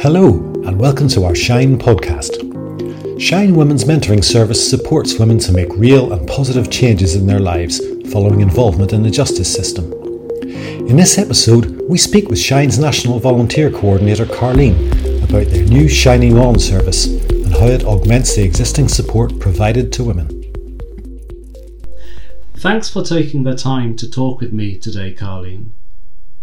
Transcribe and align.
Hello, 0.00 0.36
and 0.64 0.78
welcome 0.78 1.08
to 1.08 1.24
our 1.24 1.34
Shine 1.34 1.76
podcast. 1.76 2.38
Shine 3.20 3.56
Women's 3.56 3.82
Mentoring 3.82 4.22
Service 4.22 4.70
supports 4.70 5.18
women 5.18 5.40
to 5.40 5.50
make 5.50 5.74
real 5.74 6.12
and 6.12 6.24
positive 6.28 6.70
changes 6.70 7.16
in 7.16 7.26
their 7.26 7.40
lives 7.40 7.80
following 8.12 8.40
involvement 8.40 8.92
in 8.92 9.02
the 9.02 9.10
justice 9.10 9.52
system. 9.52 9.92
In 10.88 10.96
this 10.96 11.18
episode, 11.18 11.82
we 11.88 11.98
speak 11.98 12.28
with 12.28 12.38
Shine's 12.38 12.78
National 12.78 13.18
Volunteer 13.18 13.72
Coordinator 13.72 14.24
Carlene 14.24 15.24
about 15.24 15.48
their 15.48 15.64
new 15.64 15.88
Shining 15.88 16.38
On 16.38 16.60
service 16.60 17.06
and 17.06 17.52
how 17.52 17.66
it 17.66 17.82
augments 17.82 18.36
the 18.36 18.44
existing 18.44 18.86
support 18.86 19.40
provided 19.40 19.92
to 19.94 20.04
women. 20.04 20.28
Thanks 22.54 22.88
for 22.88 23.02
taking 23.02 23.42
the 23.42 23.56
time 23.56 23.96
to 23.96 24.08
talk 24.08 24.40
with 24.40 24.52
me 24.52 24.78
today, 24.78 25.12
Carlene. 25.12 25.70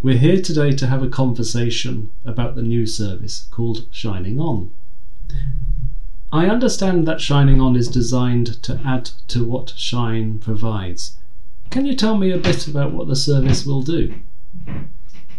We're 0.05 0.19
here 0.19 0.39
today 0.39 0.71
to 0.71 0.85
have 0.85 1.01
a 1.01 1.09
conversation 1.09 2.11
about 2.23 2.53
the 2.53 2.61
new 2.61 2.85
service 2.85 3.47
called 3.49 3.87
Shining 3.89 4.39
On. 4.39 4.71
I 6.31 6.45
understand 6.45 7.07
that 7.07 7.19
Shining 7.19 7.59
On 7.59 7.75
is 7.75 7.87
designed 7.87 8.61
to 8.61 8.79
add 8.85 9.09
to 9.29 9.43
what 9.43 9.73
Shine 9.75 10.37
provides. 10.37 11.17
Can 11.71 11.87
you 11.87 11.95
tell 11.95 12.19
me 12.19 12.29
a 12.29 12.37
bit 12.37 12.67
about 12.67 12.93
what 12.93 13.07
the 13.07 13.15
service 13.15 13.65
will 13.65 13.81
do? 13.81 14.13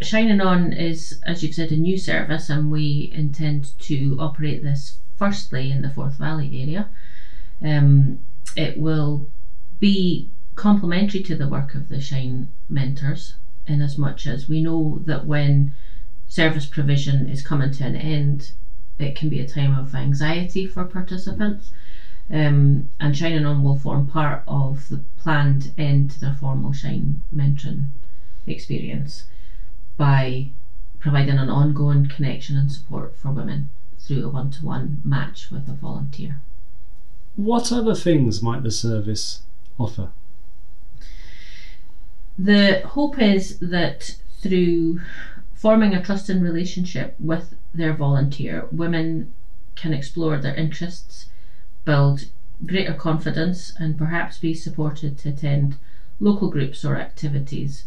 Shining 0.01 0.41
On 0.41 0.73
is, 0.73 1.21
as 1.23 1.45
you've 1.45 1.55
said, 1.55 1.71
a 1.71 1.77
new 1.77 1.97
service, 1.97 2.51
and 2.51 2.69
we 2.69 3.13
intend 3.15 3.71
to 3.83 4.17
operate 4.19 4.65
this 4.65 4.99
firstly 5.17 5.71
in 5.71 5.83
the 5.83 5.91
Forth 5.91 6.17
Valley 6.17 6.61
area. 6.61 6.89
Um, 7.63 8.19
it 8.57 8.79
will 8.79 9.31
be 9.79 10.29
complementary 10.57 11.23
to 11.23 11.37
the 11.37 11.47
work 11.47 11.77
of 11.77 11.89
the 11.89 12.01
Shine 12.01 12.49
mentors 12.69 13.35
in 13.67 13.81
as 13.81 13.99
much 13.99 14.27
as 14.27 14.49
we 14.49 14.61
know 14.63 15.03
that 15.07 15.27
when 15.27 15.75
service 16.29 16.67
provision 16.67 17.29
is 17.29 17.43
coming 17.43 17.71
to 17.73 17.85
an 17.85 17.97
end, 17.97 18.53
it 18.99 19.15
can 19.17 19.29
be 19.29 19.41
a 19.41 19.49
time 19.49 19.77
of 19.79 19.95
anxiety 19.95 20.67
for 20.67 20.85
participants. 20.85 21.71
Um, 22.29 22.89
and 22.99 23.17
Shining 23.17 23.47
On 23.47 23.63
will 23.63 23.79
form 23.79 24.09
part 24.09 24.43
of 24.49 24.89
the 24.89 25.01
planned 25.19 25.73
end 25.79 26.11
to 26.13 26.21
their 26.21 26.35
formal 26.35 26.73
Shine 26.73 27.23
mentoring 27.35 27.91
experience 28.47 29.25
by 29.97 30.51
providing 30.99 31.39
an 31.39 31.49
ongoing 31.49 32.09
connection 32.09 32.57
and 32.57 32.71
support 32.71 33.17
for 33.17 33.31
women 33.31 33.69
through 33.99 34.25
a 34.25 34.29
one 34.29 34.51
to 34.51 34.65
one 34.65 35.01
match 35.05 35.51
with 35.51 35.69
a 35.69 35.73
volunteer. 35.73 36.41
What 37.37 37.71
other 37.71 37.95
things 37.95 38.43
might 38.43 38.63
the 38.63 38.71
service 38.71 39.43
offer? 39.79 40.11
The 42.39 42.83
hope 42.87 43.19
is 43.19 43.59
that 43.61 44.17
through 44.41 45.01
forming 45.55 45.95
a 45.95 46.03
trusting 46.03 46.43
relationship 46.43 47.17
with 47.19 47.57
their 47.73 47.95
volunteer, 47.95 48.69
women 48.71 49.33
can 49.75 49.95
explore 49.95 50.39
their 50.39 50.55
interests, 50.55 51.27
build 51.85 52.27
greater 52.65 52.95
confidence, 52.95 53.73
and 53.79 53.99
perhaps 53.99 54.39
be 54.39 54.55
supported 54.55 55.17
to 55.19 55.31
attend 55.31 55.77
local 56.21 56.51
groups 56.51 56.85
or 56.85 56.97
activities 56.97 57.85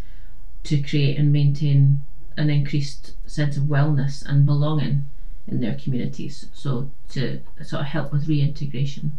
to 0.63 0.81
create 0.81 1.17
and 1.17 1.31
maintain 1.31 2.03
an 2.37 2.49
increased 2.49 3.13
sense 3.29 3.57
of 3.57 3.63
wellness 3.63 4.23
and 4.25 4.45
belonging 4.45 5.05
in 5.47 5.61
their 5.61 5.75
communities. 5.75 6.47
So 6.53 6.89
to 7.09 7.41
sort 7.63 7.81
of 7.81 7.87
help 7.87 8.11
with 8.11 8.27
reintegration 8.27 9.17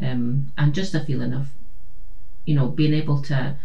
um, 0.00 0.52
and 0.56 0.74
just 0.74 0.94
a 0.94 1.00
feeling 1.00 1.32
of, 1.32 1.48
you 2.44 2.54
know, 2.54 2.68
being 2.68 2.94
able 2.94 3.20
to 3.22 3.56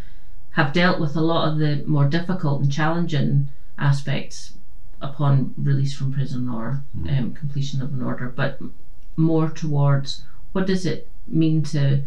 have 0.51 0.73
dealt 0.73 0.99
with 0.99 1.15
a 1.15 1.21
lot 1.21 1.51
of 1.51 1.59
the 1.59 1.83
more 1.85 2.05
difficult 2.05 2.61
and 2.61 2.71
challenging 2.71 3.49
aspects 3.77 4.53
upon 4.99 5.53
release 5.57 5.93
from 5.93 6.11
prison 6.11 6.47
or 6.49 6.83
um, 7.09 7.33
completion 7.33 7.81
of 7.81 7.93
an 7.93 8.01
order, 8.01 8.31
but 8.35 8.59
more 9.15 9.49
towards 9.49 10.23
what 10.51 10.67
does 10.67 10.85
it 10.85 11.09
mean 11.27 11.63
to, 11.63 12.03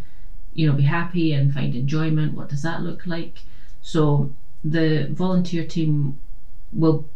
you 0.52 0.66
know, 0.66 0.74
be 0.74 0.82
happy 0.82 1.32
and 1.32 1.52
find 1.52 1.74
enjoyment? 1.74 2.34
What 2.34 2.48
does 2.48 2.62
that 2.62 2.82
look 2.82 3.06
like? 3.06 3.40
So 3.80 4.32
the 4.62 5.08
volunteer 5.10 5.66
team 5.66 6.18
will 6.72 7.08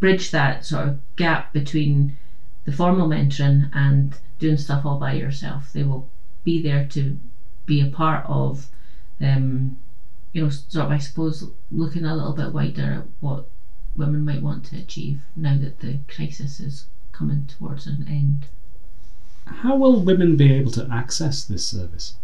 bridge 0.00 0.30
that 0.30 0.64
sort 0.64 0.88
of 0.88 1.00
gap 1.16 1.52
between 1.52 2.16
the 2.64 2.72
formal 2.72 3.08
mentoring 3.08 3.68
and 3.72 4.18
doing 4.38 4.56
stuff 4.56 4.84
all 4.84 4.98
by 4.98 5.12
yourself. 5.12 5.72
They 5.72 5.82
will 5.82 6.08
be 6.44 6.60
there 6.60 6.84
to 6.86 7.18
be 7.66 7.80
a 7.80 7.86
part 7.86 8.24
of, 8.26 8.68
um, 9.20 9.76
you 10.32 10.42
know, 10.42 10.50
sort 10.50 10.86
of, 10.86 10.92
I 10.92 10.98
suppose, 10.98 11.50
looking 11.70 12.04
a 12.04 12.14
little 12.14 12.32
bit 12.32 12.52
wider 12.52 12.92
at 12.92 13.04
what 13.20 13.46
women 13.96 14.24
might 14.24 14.42
want 14.42 14.64
to 14.66 14.78
achieve 14.78 15.20
now 15.36 15.58
that 15.58 15.80
the 15.80 15.98
crisis 16.08 16.60
is 16.60 16.86
coming 17.12 17.46
towards 17.46 17.86
an 17.86 18.06
end. 18.08 18.46
How 19.44 19.76
will 19.76 20.00
women 20.00 20.36
be 20.36 20.52
able 20.52 20.70
to 20.72 20.88
access 20.90 21.44
this 21.44 21.66
service? 21.66 22.14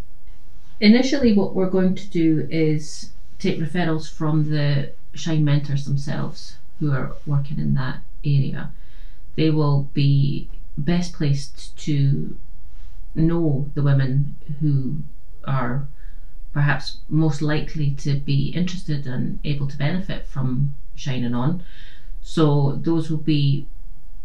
Initially, 0.79 1.33
what 1.33 1.53
we're 1.53 1.69
going 1.69 1.93
to 1.95 2.07
do 2.07 2.47
is 2.49 3.11
take 3.37 3.59
referrals 3.59 4.11
from 4.11 4.49
the 4.49 4.93
Shine 5.13 5.43
mentors 5.43 5.85
themselves 5.85 6.57
who 6.79 6.91
are 6.91 7.15
working 7.25 7.59
in 7.59 7.73
that 7.75 8.01
area. 8.23 8.71
They 9.35 9.49
will 9.49 9.89
be 9.93 10.49
best 10.77 11.13
placed 11.13 11.77
to 11.79 12.37
know 13.15 13.69
the 13.73 13.83
women 13.83 14.35
who 14.61 14.97
are 15.45 15.87
perhaps 16.59 16.97
most 17.07 17.41
likely 17.41 17.91
to 17.91 18.19
be 18.19 18.49
interested 18.49 19.07
and 19.07 19.39
able 19.45 19.65
to 19.65 19.77
benefit 19.77 20.27
from 20.27 20.75
Shining 20.93 21.33
On. 21.33 21.63
So 22.21 22.75
those 22.83 23.09
will 23.09 23.23
be 23.35 23.65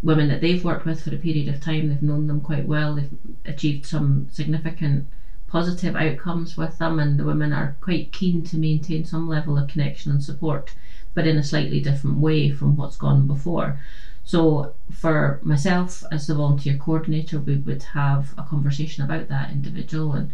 women 0.02 0.26
that 0.30 0.40
they've 0.40 0.64
worked 0.64 0.84
with 0.84 1.04
for 1.04 1.14
a 1.14 1.18
period 1.26 1.46
of 1.46 1.60
time, 1.60 1.88
they've 1.88 2.02
known 2.02 2.26
them 2.26 2.40
quite 2.40 2.66
well, 2.66 2.96
they've 2.96 3.16
achieved 3.44 3.86
some 3.86 4.26
significant 4.32 5.06
positive 5.46 5.94
outcomes 5.94 6.56
with 6.56 6.76
them, 6.78 6.98
and 6.98 7.20
the 7.20 7.24
women 7.24 7.52
are 7.52 7.76
quite 7.80 8.10
keen 8.10 8.42
to 8.46 8.58
maintain 8.58 9.04
some 9.04 9.28
level 9.28 9.56
of 9.56 9.68
connection 9.68 10.10
and 10.10 10.24
support, 10.24 10.74
but 11.14 11.28
in 11.28 11.38
a 11.38 11.50
slightly 11.50 11.80
different 11.80 12.16
way 12.16 12.50
from 12.50 12.74
what's 12.76 12.96
gone 12.96 13.28
before. 13.28 13.78
So, 14.24 14.74
for 14.90 15.38
myself 15.44 16.02
as 16.10 16.26
the 16.26 16.34
volunteer 16.34 16.76
coordinator, 16.78 17.38
we 17.38 17.58
would 17.58 17.84
have 17.94 18.34
a 18.36 18.42
conversation 18.42 19.04
about 19.04 19.28
that 19.28 19.52
individual 19.52 20.14
and 20.14 20.32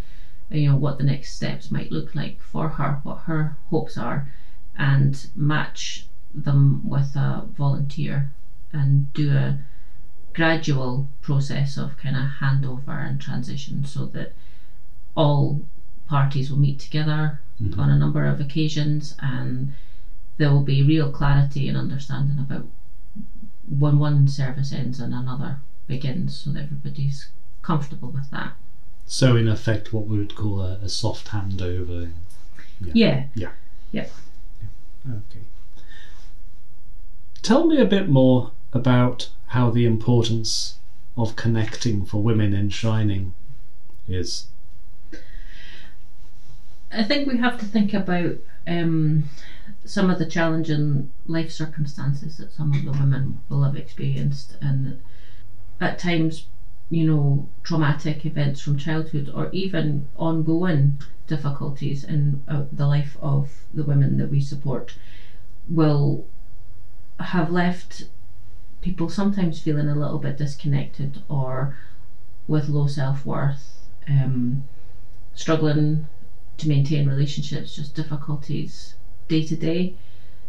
you 0.50 0.66
know 0.68 0.74
what 0.74 0.98
the 0.98 1.04
next 1.04 1.32
steps 1.32 1.70
might 1.70 1.90
look 1.90 2.14
like 2.14 2.40
for 2.40 2.68
her, 2.68 3.00
what 3.02 3.18
her 3.20 3.56
hopes 3.68 3.96
are, 3.96 4.28
and 4.74 5.28
match 5.34 6.06
them 6.34 6.80
with 6.82 7.16
a 7.16 7.44
volunteer 7.56 8.30
and 8.72 9.12
do 9.12 9.32
a 9.32 9.58
gradual 10.32 11.08
process 11.20 11.76
of 11.76 11.96
kind 11.96 12.16
of 12.16 12.24
handover 12.40 13.04
and 13.04 13.20
transition 13.20 13.84
so 13.84 14.04
that 14.06 14.32
all 15.14 15.64
parties 16.06 16.50
will 16.50 16.58
meet 16.58 16.78
together 16.78 17.38
Mhm. 17.60 17.78
on 17.78 17.90
a 17.90 17.96
number 17.96 18.24
of 18.24 18.40
occasions 18.40 19.14
and 19.18 19.70
there 20.38 20.50
will 20.50 20.62
be 20.62 20.82
real 20.82 21.10
clarity 21.10 21.68
and 21.68 21.76
understanding 21.76 22.38
about 22.38 22.66
when 23.68 23.98
one 23.98 24.26
service 24.26 24.72
ends 24.72 24.98
and 24.98 25.12
another 25.12 25.58
begins 25.86 26.34
so 26.34 26.50
that 26.50 26.62
everybody's 26.64 27.28
comfortable 27.62 28.08
with 28.08 28.30
that. 28.30 28.52
So, 29.12 29.34
in 29.34 29.48
effect, 29.48 29.92
what 29.92 30.06
we 30.06 30.18
would 30.18 30.36
call 30.36 30.60
a, 30.60 30.74
a 30.74 30.88
soft 30.88 31.26
handover. 31.30 32.12
Yeah. 32.80 33.24
Yeah. 33.34 33.50
Yep. 33.90 34.12
Okay. 35.04 35.40
Tell 37.42 37.66
me 37.66 37.80
a 37.80 37.84
bit 37.84 38.08
more 38.08 38.52
about 38.72 39.30
how 39.48 39.68
the 39.70 39.84
importance 39.84 40.76
of 41.16 41.34
connecting 41.34 42.06
for 42.06 42.22
women 42.22 42.54
in 42.54 42.70
Shining 42.70 43.34
is. 44.06 44.46
I 46.92 47.02
think 47.02 47.26
we 47.26 47.38
have 47.38 47.58
to 47.58 47.66
think 47.66 47.92
about 47.92 48.36
um, 48.68 49.28
some 49.84 50.08
of 50.08 50.20
the 50.20 50.26
challenging 50.26 51.10
life 51.26 51.50
circumstances 51.50 52.36
that 52.36 52.52
some 52.52 52.72
of 52.72 52.84
the 52.84 52.92
women 52.92 53.40
will 53.48 53.64
have 53.64 53.74
experienced, 53.74 54.56
and 54.60 55.00
at 55.80 55.98
times, 55.98 56.46
you 56.90 57.04
know, 57.04 57.48
traumatic 57.62 58.26
events 58.26 58.60
from 58.60 58.76
childhood 58.76 59.30
or 59.34 59.48
even 59.52 60.06
ongoing 60.16 60.98
difficulties 61.26 62.04
in 62.04 62.42
uh, 62.48 62.64
the 62.72 62.86
life 62.86 63.16
of 63.22 63.64
the 63.74 63.84
women 63.84 64.16
that 64.18 64.28
we 64.30 64.40
support 64.40 64.94
will 65.68 66.24
have 67.20 67.50
left 67.50 68.04
people 68.82 69.08
sometimes 69.08 69.58
feeling 69.60 69.88
a 69.88 69.94
little 69.94 70.18
bit 70.18 70.38
disconnected 70.38 71.20
or 71.28 71.76
with 72.48 72.68
low 72.68 72.86
self 72.86 73.24
worth, 73.24 73.88
um, 74.08 74.62
struggling 75.34 76.04
to 76.58 76.68
maintain 76.68 77.06
relationships, 77.06 77.76
just 77.76 77.94
difficulties 77.94 78.94
day 79.28 79.42
to 79.42 79.56
day, 79.56 79.94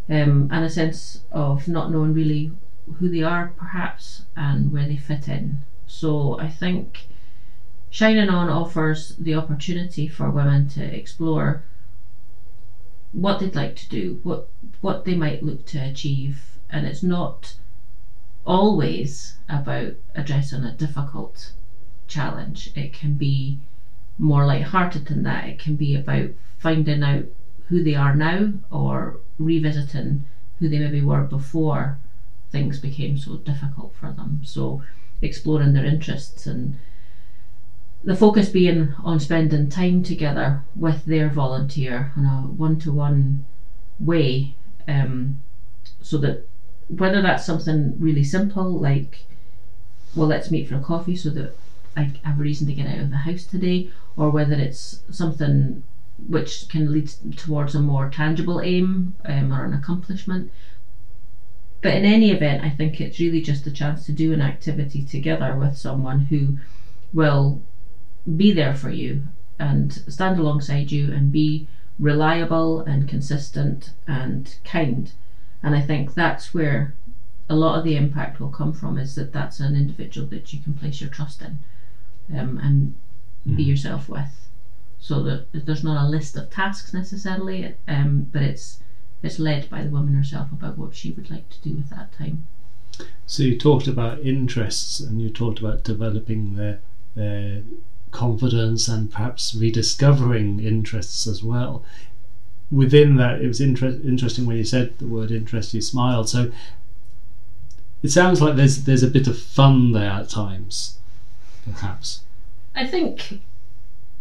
um, 0.10 0.48
and 0.52 0.64
a 0.64 0.70
sense 0.70 1.20
of 1.32 1.68
not 1.68 1.92
knowing 1.92 2.14
really 2.14 2.52
who 2.98 3.10
they 3.10 3.22
are, 3.24 3.52
perhaps, 3.56 4.24
and 4.36 4.72
where 4.72 4.86
they 4.86 4.98
fit 4.98 5.28
in. 5.30 5.60
So 5.92 6.40
I 6.40 6.48
think 6.50 7.08
Shining 7.90 8.30
On 8.30 8.50
offers 8.50 9.16
the 9.18 9.36
opportunity 9.36 10.08
for 10.08 10.32
women 10.32 10.70
to 10.70 10.82
explore 10.82 11.64
what 13.12 13.40
they'd 13.40 13.56
like 13.56 13.76
to 13.76 13.90
do, 13.90 14.20
what 14.24 14.50
what 14.80 15.04
they 15.04 15.16
might 15.16 15.44
look 15.44 15.66
to 15.68 15.78
achieve, 15.80 16.58
and 16.70 16.88
it's 16.88 17.04
not 17.04 17.58
always 18.46 19.36
about 19.50 19.96
addressing 20.16 20.64
a 20.64 20.72
difficult 20.72 21.52
challenge. 22.08 22.72
It 22.74 22.94
can 22.94 23.16
be 23.16 23.60
more 24.18 24.46
light-hearted 24.46 25.08
than 25.08 25.24
that. 25.24 25.50
It 25.50 25.60
can 25.60 25.76
be 25.76 25.94
about 25.96 26.30
finding 26.58 27.04
out 27.04 27.26
who 27.68 27.84
they 27.84 27.96
are 27.96 28.16
now 28.16 28.54
or 28.70 29.20
revisiting 29.38 30.24
who 30.58 30.70
they 30.70 30.80
maybe 30.80 31.02
were 31.02 31.24
before 31.24 32.00
things 32.50 32.80
became 32.80 33.18
so 33.18 33.38
difficult 33.38 33.94
for 33.94 34.12
them. 34.12 34.40
So 34.44 34.84
exploring 35.22 35.74
their 35.74 35.86
interests 35.86 36.46
and 36.46 36.76
the 38.04 38.16
focus 38.16 38.50
being 38.50 38.94
on 39.04 39.20
spending 39.20 39.70
time 39.70 40.02
together 40.02 40.62
with 40.76 41.06
their 41.06 41.30
volunteer 41.30 42.12
in 42.16 42.26
a 42.26 42.42
one-to-one 42.42 43.44
way 44.00 44.56
um, 44.88 45.38
so 46.02 46.18
that 46.18 46.48
whether 46.88 47.22
that's 47.22 47.46
something 47.46 47.96
really 48.00 48.24
simple 48.24 48.78
like 48.80 49.24
well 50.16 50.28
let's 50.28 50.52
meet 50.52 50.68
for 50.68 50.76
a 50.76 50.80
coffee 50.80 51.16
so 51.16 51.30
that 51.30 51.56
I 51.96 52.12
have 52.24 52.40
a 52.40 52.42
reason 52.42 52.68
to 52.68 52.74
get 52.74 52.88
out 52.88 53.00
of 53.00 53.10
the 53.10 53.18
house 53.18 53.44
today 53.44 53.90
or 54.16 54.30
whether 54.30 54.54
it's 54.54 55.02
something 55.10 55.84
which 56.28 56.68
can 56.70 56.92
lead 56.92 57.12
towards 57.36 57.76
a 57.76 57.80
more 57.80 58.08
tangible 58.10 58.60
aim 58.62 59.14
um, 59.26 59.52
or 59.52 59.64
an 59.64 59.74
accomplishment 59.74 60.50
but 61.82 61.94
in 61.94 62.06
any 62.06 62.32
event 62.32 62.64
i 62.64 62.70
think 62.70 63.00
it's 63.00 63.20
really 63.20 63.42
just 63.42 63.68
a 63.68 63.72
chance 63.72 64.06
to 64.06 64.12
do 64.12 64.34
an 64.34 64.42
activity 64.42 65.04
together 65.04 65.56
with 65.56 65.78
someone 65.78 66.22
who 66.22 66.58
will 67.14 67.62
be 68.38 68.52
there 68.52 68.74
for 68.74 68.90
you 68.90 69.24
and 69.60 69.94
stand 70.08 70.40
alongside 70.40 70.92
you 70.92 71.12
and 71.12 71.32
be 71.32 71.68
reliable 72.00 72.82
and 72.82 73.08
consistent 73.08 73.94
and 74.08 74.56
kind 74.64 75.12
and 75.64 75.76
I 75.76 75.82
think 75.82 76.14
that's 76.14 76.54
where 76.54 76.96
a 77.50 77.56
lot 77.56 77.78
of 77.78 77.84
the 77.84 77.96
impact 77.96 78.40
will 78.40 78.50
come 78.50 78.74
from 78.74 78.98
is 78.98 79.16
that 79.16 79.34
that's 79.34 79.60
an 79.60 79.76
individual 79.76 80.28
that 80.28 80.54
you 80.54 80.60
can 80.62 80.74
place 80.74 81.02
your 81.02 81.10
trust 81.10 81.42
in 81.42 81.60
um, 82.36 82.58
and 82.58 82.96
mm. 83.48 83.56
be 83.56 83.64
yourself 83.64 84.10
with. 84.10 84.50
So 85.00 85.24
that 85.24 85.48
there's 85.52 85.84
not 85.84 86.06
a 86.06 86.10
list 86.10 86.36
of 86.38 86.50
tasks 86.50 86.94
necessarily, 86.94 87.76
um, 87.88 88.28
but 88.32 88.44
it's 88.44 88.82
it's 89.24 89.40
led 89.40 89.70
by 89.70 89.84
the 89.84 89.90
woman 89.90 90.14
herself 90.14 90.52
about 90.52 90.78
what 90.78 90.96
she 90.96 91.12
would 91.12 91.30
like 91.30 91.50
to 91.50 91.62
do 91.62 91.76
with 91.76 91.90
that 91.90 92.12
time. 92.14 92.48
So 93.26 93.44
you 93.44 93.58
talked 93.58 93.88
about 93.88 94.20
interests 94.20 95.00
and 95.00 95.22
you 95.22 95.30
talked 95.30 95.60
about 95.60 95.84
developing 95.84 96.56
their 96.56 96.80
their 97.16 97.64
confidence 98.12 98.88
and 98.88 99.12
perhaps 99.12 99.56
rediscovering 99.56 100.60
interests 100.60 101.28
as 101.28 101.44
well 101.44 101.84
within 102.72 103.18
that, 103.18 103.42
it 103.42 103.48
was 103.48 103.60
inter- 103.60 104.00
interesting 104.04 104.46
when 104.46 104.58
you 104.58 104.64
said 104.64 104.98
the 104.98 105.08
word 105.08 105.32
interest. 105.32 105.74
You 105.74 105.82
smiled. 105.82 106.30
So 106.30 106.52
it 108.02 108.10
sounds 108.10 108.42
like 108.42 108.56
there's 108.56 108.86
there's 108.86 109.04
a 109.04 109.08
bit 109.08 109.28
of 109.28 109.38
fun 109.38 109.92
there 109.92 110.10
at 110.10 110.30
times, 110.30 110.98
perhaps. 111.66 112.22
I 112.74 112.88
think 112.88 113.42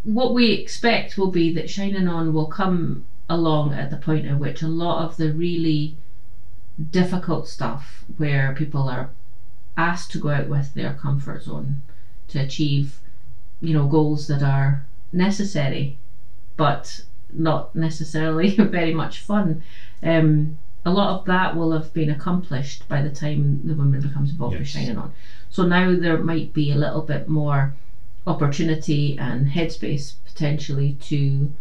what 0.02 0.34
we 0.34 0.52
expect 0.52 1.16
will 1.16 1.30
be 1.30 1.52
that 1.54 1.70
Shining 1.70 2.08
On 2.08 2.34
will 2.34 2.46
come 2.46 3.04
along 3.30 3.72
at 3.72 3.90
the 3.90 3.96
point 3.96 4.26
at 4.26 4.40
which 4.40 4.60
a 4.60 4.68
lot 4.68 5.04
of 5.04 5.16
the 5.16 5.32
really 5.32 5.96
difficult 6.90 7.48
stuff, 7.48 8.04
where 8.16 8.52
people 8.52 8.88
are 8.88 9.10
asked 9.76 10.10
to 10.10 10.18
go 10.18 10.30
out 10.30 10.48
with 10.48 10.74
their 10.74 10.94
comfort 10.94 11.44
zone 11.44 11.80
to 12.26 12.40
achieve, 12.40 12.98
you 13.60 13.72
know, 13.72 13.86
goals 13.86 14.26
that 14.26 14.42
are 14.42 14.84
necessary, 15.12 15.96
but 16.56 17.04
not 17.32 17.74
necessarily 17.74 18.50
very 18.56 18.92
much 18.92 19.20
fun. 19.20 19.62
Um, 20.02 20.58
a 20.84 20.90
lot 20.90 21.20
of 21.20 21.26
that 21.26 21.56
will 21.56 21.70
have 21.72 21.92
been 21.92 22.10
accomplished 22.10 22.88
by 22.88 23.00
the 23.00 23.10
time 23.10 23.60
the 23.64 23.74
woman 23.74 24.00
becomes 24.00 24.30
involved 24.30 24.54
yes. 24.54 24.60
with 24.60 24.68
Shining 24.68 24.98
On. 24.98 25.12
So 25.50 25.64
now 25.64 25.94
there 25.94 26.18
might 26.18 26.52
be 26.52 26.72
a 26.72 26.76
little 26.76 27.02
bit 27.02 27.28
more 27.28 27.74
opportunity 28.26 29.16
and 29.18 29.48
headspace 29.48 30.14
potentially 30.24 30.94
to 31.02 31.52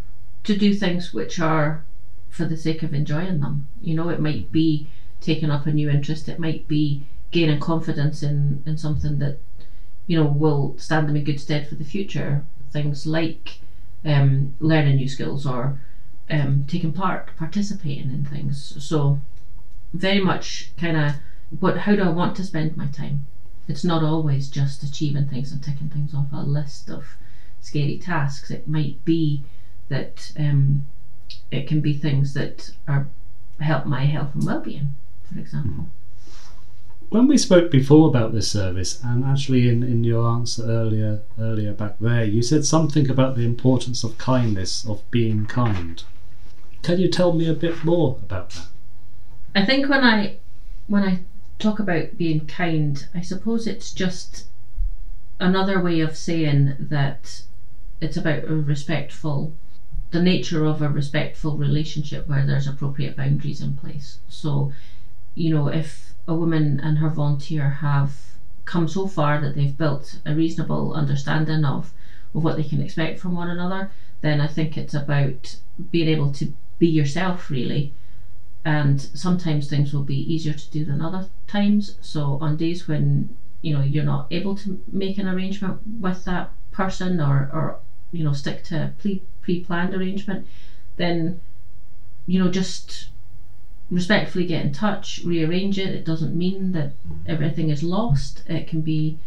to 0.43 0.57
do 0.57 0.73
things 0.73 1.13
which 1.13 1.39
are 1.39 1.83
for 2.29 2.45
the 2.45 2.57
sake 2.57 2.83
of 2.83 2.93
enjoying 2.93 3.39
them. 3.39 3.67
You 3.81 3.95
know, 3.95 4.09
it 4.09 4.19
might 4.19 4.51
be 4.51 4.89
taking 5.19 5.49
up 5.49 5.65
a 5.65 5.71
new 5.71 5.89
interest, 5.89 6.29
it 6.29 6.39
might 6.39 6.67
be 6.67 7.05
gaining 7.31 7.59
confidence 7.59 8.23
in, 8.23 8.63
in 8.65 8.77
something 8.77 9.19
that, 9.19 9.39
you 10.07 10.17
know, 10.17 10.25
will 10.25 10.77
stand 10.77 11.07
them 11.07 11.15
in 11.15 11.23
good 11.23 11.39
stead 11.39 11.67
for 11.67 11.75
the 11.75 11.83
future. 11.83 12.45
Things 12.71 13.05
like 13.05 13.59
um, 14.05 14.55
learning 14.59 14.95
new 14.95 15.07
skills 15.07 15.45
or 15.45 15.81
um, 16.29 16.65
taking 16.67 16.93
part, 16.93 17.35
participating 17.35 18.11
in 18.11 18.23
things. 18.25 18.75
So 18.83 19.19
very 19.93 20.19
much 20.19 20.71
kind 20.77 20.95
of 20.95 21.13
what 21.59 21.77
how 21.77 21.95
do 21.95 22.03
I 22.03 22.09
want 22.09 22.35
to 22.37 22.43
spend 22.43 22.77
my 22.77 22.87
time? 22.87 23.25
It's 23.67 23.83
not 23.83 24.03
always 24.03 24.49
just 24.49 24.83
achieving 24.83 25.27
things 25.27 25.51
and 25.51 25.61
ticking 25.61 25.89
things 25.89 26.13
off 26.13 26.27
a 26.31 26.41
list 26.41 26.89
of 26.89 27.05
scary 27.59 27.97
tasks. 27.97 28.51
It 28.51 28.67
might 28.67 29.03
be 29.03 29.43
that 29.89 30.31
um, 30.37 30.85
it 31.51 31.67
can 31.67 31.81
be 31.81 31.93
things 31.93 32.33
that 32.33 32.71
are 32.87 33.07
help 33.59 33.85
my 33.85 34.05
health 34.05 34.33
and 34.33 34.45
well-being, 34.45 34.95
for 35.31 35.39
example. 35.39 35.87
When 37.09 37.27
we 37.27 37.37
spoke 37.37 37.71
before 37.71 38.07
about 38.07 38.33
this 38.33 38.49
service, 38.49 39.03
and 39.03 39.25
actually 39.25 39.67
in, 39.67 39.81
in 39.81 40.03
your 40.03 40.29
answer 40.29 40.63
earlier 40.63 41.21
earlier 41.39 41.73
back 41.73 41.97
there, 41.99 42.23
you 42.23 42.43
said 42.43 42.65
something 42.65 43.09
about 43.09 43.35
the 43.35 43.45
importance 43.45 44.03
of 44.03 44.17
kindness, 44.17 44.87
of 44.87 45.01
being 45.09 45.45
kind. 45.47 46.03
Can 46.83 46.99
you 46.99 47.09
tell 47.09 47.33
me 47.33 47.47
a 47.47 47.53
bit 47.53 47.83
more 47.83 48.17
about 48.21 48.51
that? 48.51 48.67
I 49.55 49.65
think 49.65 49.89
when 49.89 50.03
I 50.03 50.37
when 50.87 51.03
I 51.03 51.19
talk 51.57 51.79
about 51.79 52.17
being 52.17 52.45
kind, 52.45 53.07
I 53.13 53.21
suppose 53.21 53.65
it's 53.65 53.91
just 53.91 54.45
another 55.39 55.81
way 55.81 55.99
of 56.01 56.15
saying 56.15 56.75
that 56.79 57.41
it's 58.01 58.17
about 58.17 58.43
a 58.43 58.55
respectful 58.55 59.53
the 60.11 60.21
nature 60.21 60.65
of 60.65 60.81
a 60.81 60.89
respectful 60.89 61.57
relationship 61.57 62.27
where 62.27 62.45
there's 62.45 62.67
appropriate 62.67 63.15
boundaries 63.15 63.61
in 63.61 63.75
place. 63.75 64.19
So, 64.27 64.73
you 65.35 65.49
know, 65.51 65.67
if 65.67 66.13
a 66.27 66.35
woman 66.35 66.79
and 66.79 66.97
her 66.97 67.09
volunteer 67.09 67.69
have 67.69 68.15
come 68.65 68.87
so 68.87 69.07
far 69.07 69.41
that 69.41 69.55
they've 69.55 69.77
built 69.77 70.19
a 70.25 70.33
reasonable 70.33 70.93
understanding 70.93 71.65
of, 71.65 71.91
of 72.33 72.43
what 72.43 72.55
they 72.55 72.63
can 72.63 72.81
expect 72.81 73.19
from 73.19 73.35
one 73.35 73.49
another, 73.49 73.91
then 74.21 74.41
I 74.41 74.47
think 74.47 74.77
it's 74.77 74.93
about 74.93 75.57
being 75.91 76.07
able 76.07 76.31
to 76.33 76.53
be 76.77 76.87
yourself 76.87 77.49
really. 77.49 77.93
And 78.65 79.01
sometimes 79.01 79.67
things 79.67 79.93
will 79.93 80.03
be 80.03 80.33
easier 80.33 80.53
to 80.53 80.71
do 80.71 80.85
than 80.85 81.01
other 81.01 81.29
times. 81.47 81.95
So 82.01 82.37
on 82.41 82.57
days 82.57 82.87
when 82.87 83.35
you 83.61 83.73
know 83.73 83.81
you're 83.81 84.03
not 84.03 84.27
able 84.31 84.55
to 84.55 84.81
make 84.91 85.17
an 85.17 85.27
arrangement 85.27 85.79
with 85.99 86.23
that 86.25 86.51
person 86.71 87.19
or, 87.19 87.49
or 87.53 87.79
you 88.11 88.23
know 88.23 88.33
stick 88.33 88.63
to 88.65 88.93
a 89.03 89.38
pre 89.49 89.59
pre 89.59 89.65
planned 89.65 89.93
arrangement, 89.93 90.45
then 90.97 91.39
you 92.27 92.39
know 92.39 92.49
just 92.49 93.09
respectfully 93.89 94.45
get 94.45 94.63
in 94.63 94.71
touch, 94.71 95.21
rearrange 95.23 95.79
it. 95.79 95.95
It 95.95 96.05
doesn't 96.05 96.35
mean 96.35 96.71
that 96.73 96.91
everything 97.25 97.69
is 97.69 97.81
lost. 97.81 98.43
It 98.45 98.67
can 98.67 98.81
be 98.81 99.17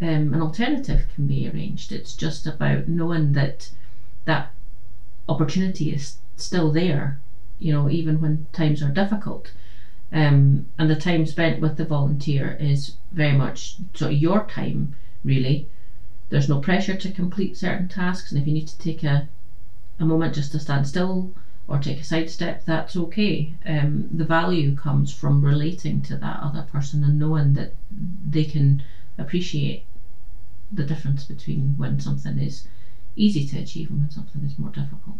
um, 0.00 0.32
an 0.32 0.40
alternative 0.40 1.06
can 1.12 1.26
be 1.26 1.48
arranged. 1.48 1.90
It's 1.90 2.14
just 2.14 2.46
about 2.46 2.86
knowing 2.86 3.32
that 3.32 3.70
that 4.24 4.52
opportunity 5.28 5.90
is 5.92 6.18
still 6.36 6.70
there. 6.70 7.18
You 7.58 7.72
know, 7.72 7.88
even 7.90 8.20
when 8.20 8.46
times 8.52 8.82
are 8.82 8.90
difficult. 8.90 9.50
Um, 10.12 10.64
and 10.78 10.88
the 10.88 10.96
time 10.96 11.26
spent 11.26 11.60
with 11.60 11.76
the 11.76 11.84
volunteer 11.84 12.56
is 12.60 12.92
very 13.12 13.36
much 13.36 13.76
sort 13.94 14.12
of 14.12 14.18
your 14.18 14.46
time, 14.46 14.94
really. 15.24 15.66
There's 16.30 16.48
no 16.48 16.60
pressure 16.60 16.96
to 16.96 17.10
complete 17.12 17.56
certain 17.56 17.88
tasks, 17.88 18.30
and 18.30 18.40
if 18.40 18.46
you 18.46 18.52
need 18.52 18.68
to 18.68 18.78
take 18.78 19.02
a, 19.02 19.26
a 19.98 20.04
moment 20.04 20.34
just 20.34 20.52
to 20.52 20.60
stand 20.60 20.86
still 20.86 21.32
or 21.68 21.78
take 21.78 22.00
a 22.00 22.04
sidestep, 22.04 22.64
that's 22.64 22.96
okay. 22.96 23.54
Um, 23.66 24.08
the 24.12 24.24
value 24.24 24.74
comes 24.74 25.12
from 25.12 25.44
relating 25.44 26.00
to 26.02 26.16
that 26.16 26.40
other 26.40 26.66
person 26.72 27.04
and 27.04 27.18
knowing 27.18 27.52
that 27.54 27.74
they 27.90 28.44
can 28.44 28.82
appreciate 29.18 29.84
the 30.72 30.84
difference 30.84 31.24
between 31.24 31.74
when 31.76 32.00
something 32.00 32.38
is 32.38 32.66
easy 33.16 33.46
to 33.48 33.58
achieve 33.58 33.90
and 33.90 34.00
when 34.00 34.10
something 34.10 34.42
is 34.44 34.58
more 34.58 34.70
difficult. 34.70 35.16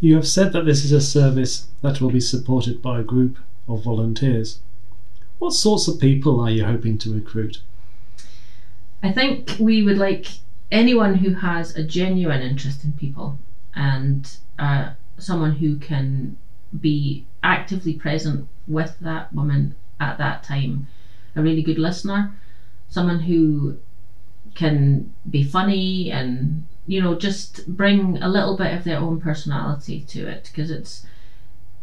You 0.00 0.14
have 0.16 0.28
said 0.28 0.52
that 0.52 0.64
this 0.66 0.84
is 0.84 0.92
a 0.92 1.00
service 1.00 1.68
that 1.80 2.00
will 2.00 2.10
be 2.10 2.20
supported 2.20 2.82
by 2.82 3.00
a 3.00 3.04
group 3.04 3.38
of 3.66 3.82
volunteers. 3.82 4.60
What 5.38 5.52
sorts 5.52 5.88
of 5.88 5.98
people 5.98 6.40
are 6.40 6.50
you 6.50 6.64
hoping 6.64 6.98
to 6.98 7.14
recruit? 7.14 7.60
I 9.02 9.12
think 9.12 9.56
we 9.58 9.82
would 9.82 9.98
like 9.98 10.26
anyone 10.70 11.16
who 11.16 11.34
has 11.34 11.74
a 11.74 11.82
genuine 11.82 12.42
interest 12.42 12.84
in 12.84 12.92
people 12.92 13.38
and 13.74 14.36
uh, 14.58 14.90
someone 15.18 15.52
who 15.52 15.76
can 15.76 16.36
be 16.80 17.26
actively 17.42 17.94
present 17.94 18.48
with 18.66 18.98
that 19.00 19.32
woman 19.32 19.74
at 20.00 20.18
that 20.18 20.42
time, 20.42 20.86
a 21.36 21.42
really 21.42 21.62
good 21.62 21.78
listener, 21.78 22.34
someone 22.88 23.20
who 23.20 23.78
can 24.54 25.12
be 25.30 25.42
funny 25.42 26.10
and 26.10 26.64
you 26.86 27.00
know 27.00 27.16
just 27.16 27.66
bring 27.66 28.18
a 28.22 28.28
little 28.28 28.56
bit 28.56 28.72
of 28.74 28.84
their 28.84 28.98
own 28.98 29.18
personality 29.20 30.02
to 30.02 30.26
it 30.26 30.50
because 30.52 30.70
it's 30.70 31.04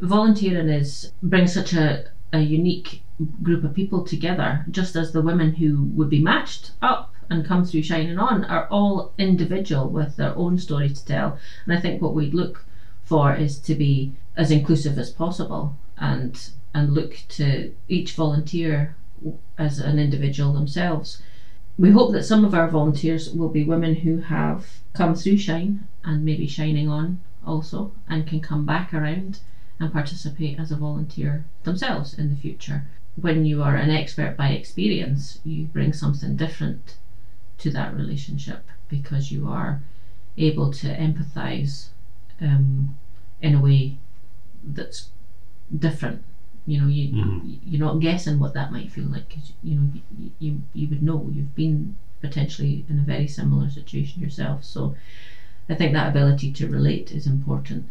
volunteering 0.02 0.70
is 0.70 1.12
brings 1.22 1.54
such 1.54 1.74
a, 1.74 2.06
a 2.34 2.40
unique 2.40 3.04
group 3.44 3.64
of 3.64 3.74
people 3.74 4.04
together, 4.04 4.66
just 4.72 4.96
as 4.96 5.12
the 5.12 5.22
women 5.22 5.54
who 5.54 5.84
would 5.94 6.10
be 6.10 6.20
matched 6.20 6.72
up 6.82 7.11
and 7.32 7.46
come 7.46 7.64
through 7.64 7.82
Shining 7.82 8.18
On 8.18 8.44
are 8.44 8.68
all 8.68 9.14
individual 9.18 9.88
with 9.88 10.18
their 10.18 10.38
own 10.38 10.60
story 10.60 10.90
to 10.90 11.06
tell. 11.06 11.38
And 11.66 11.74
I 11.74 11.80
think 11.80 12.02
what 12.02 12.14
we'd 12.14 12.34
look 12.34 12.66
for 13.04 13.34
is 13.34 13.58
to 13.60 13.74
be 13.74 14.12
as 14.36 14.52
inclusive 14.52 14.98
as 14.98 15.10
possible 15.10 15.78
and 15.98 16.50
and 16.74 16.94
look 16.94 17.24
to 17.30 17.74
each 17.88 18.12
volunteer 18.14 18.94
as 19.58 19.80
an 19.80 19.98
individual 19.98 20.52
themselves. 20.52 21.22
We 21.78 21.92
hope 21.92 22.12
that 22.12 22.26
some 22.26 22.44
of 22.44 22.54
our 22.54 22.68
volunteers 22.68 23.30
will 23.30 23.50
be 23.50 23.64
women 23.64 23.96
who 23.96 24.18
have 24.18 24.80
come 24.94 25.16
through 25.16 25.38
Shine 25.38 25.86
and 26.04 26.26
maybe 26.26 26.48
shining 26.48 26.90
on 26.90 27.18
also 27.46 27.92
and 28.08 28.28
can 28.28 28.42
come 28.42 28.66
back 28.66 28.94
around 28.94 29.40
and 29.80 29.92
participate 29.92 30.60
as 30.60 30.70
a 30.70 30.76
volunteer 30.76 31.46
themselves 31.64 32.14
in 32.14 32.30
the 32.30 32.36
future. 32.36 32.84
When 33.16 33.46
you 33.46 33.62
are 33.62 33.76
an 33.76 33.90
expert 33.90 34.36
by 34.36 34.50
experience, 34.50 35.40
you 35.44 35.66
bring 35.74 35.94
something 35.94 36.36
different 36.36 36.96
to 37.62 37.72
that 37.72 37.96
relationship 37.96 38.62
because 38.90 39.32
you 39.32 39.48
are 39.48 39.82
able 40.38 40.72
to 40.72 40.88
empathize 40.98 41.90
um, 42.42 42.96
in 43.42 43.56
a 43.56 43.62
way 43.62 43.98
that's 44.64 45.10
different. 45.80 46.24
You 46.66 46.80
know, 46.80 46.88
you 46.88 47.10
Mhm. 47.12 47.60
you're 47.66 47.80
not 47.88 48.00
guessing 48.00 48.40
what 48.40 48.54
that 48.54 48.72
might 48.72 48.92
feel 48.92 49.06
like 49.08 49.28
because 49.30 49.52
you 49.64 49.76
know 49.76 49.88
you, 50.20 50.32
you 50.40 50.62
you 50.74 50.88
would 50.90 51.02
know 51.04 51.30
you've 51.34 51.56
been 51.56 51.96
potentially 52.22 52.86
in 52.90 53.00
a 53.00 53.04
very 53.04 53.28
similar 53.28 53.70
situation 53.70 54.22
yourself. 54.22 54.64
So 54.64 54.96
I 55.70 55.76
think 55.76 55.94
that 55.94 56.10
ability 56.10 56.52
to 56.54 56.68
relate 56.68 57.12
is 57.12 57.26
important. 57.28 57.88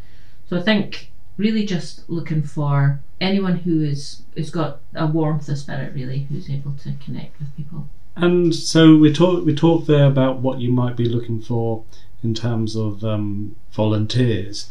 So 0.46 0.56
I 0.58 0.62
think 0.62 1.10
really 1.36 1.64
just 1.64 2.08
looking 2.08 2.42
for 2.42 3.00
anyone 3.20 3.56
who 3.56 3.80
is 3.82 4.22
has 4.36 4.50
got 4.50 4.80
a 4.94 5.06
warmth 5.06 5.48
of 5.48 5.58
spirit 5.58 5.94
really 5.94 6.20
who's 6.28 6.50
able 6.50 6.72
to 6.74 6.92
connect 6.94 7.38
with 7.40 7.54
people. 7.56 7.88
And 8.16 8.54
so 8.54 8.96
we 8.96 9.12
talk 9.12 9.44
we 9.44 9.54
talked 9.54 9.86
there 9.86 10.06
about 10.06 10.38
what 10.38 10.60
you 10.60 10.70
might 10.70 10.96
be 10.96 11.08
looking 11.08 11.40
for 11.40 11.84
in 12.22 12.34
terms 12.34 12.76
of 12.76 13.04
um, 13.04 13.56
volunteers. 13.72 14.70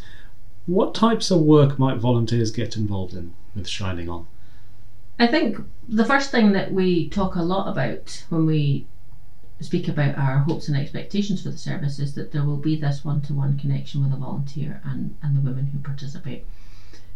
What 0.65 0.93
types 0.93 1.31
of 1.31 1.41
work 1.41 1.79
might 1.79 1.98
volunteers 1.98 2.51
get 2.51 2.75
involved 2.75 3.13
in 3.13 3.34
with 3.55 3.67
Shining 3.67 4.10
On? 4.10 4.27
I 5.17 5.27
think 5.27 5.58
the 5.88 6.05
first 6.05 6.31
thing 6.31 6.51
that 6.53 6.72
we 6.72 7.10
talk 7.10 7.36
a 7.36 7.41
lot 7.41 7.67
about 7.67 8.24
when 8.29 8.46
we 8.46 8.86
speak 9.62 9.88
about 9.88 10.17
our 10.17 10.39
hopes 10.39 10.67
and 10.67 10.77
expectations 10.77 11.43
for 11.43 11.50
the 11.50 11.58
service 11.58 12.00
is 12.00 12.15
that 12.15 12.31
there 12.31 12.46
will 12.46 12.58
be 12.58 12.79
this 12.79 13.03
one 13.03 13.22
to 13.22 13.34
one 13.34 13.60
connection 13.60 14.03
with 14.03 14.13
a 14.13 14.17
volunteer 14.17 14.81
and, 14.86 15.17
and 15.22 15.36
the 15.36 15.41
women 15.41 15.65
who 15.65 15.79
participate. 15.79 16.46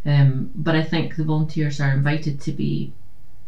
Um, 0.05 0.51
but 0.53 0.75
I 0.75 0.83
think 0.83 1.15
the 1.15 1.23
volunteers 1.23 1.79
are 1.79 1.91
invited 1.91 2.41
to 2.41 2.51
be 2.51 2.91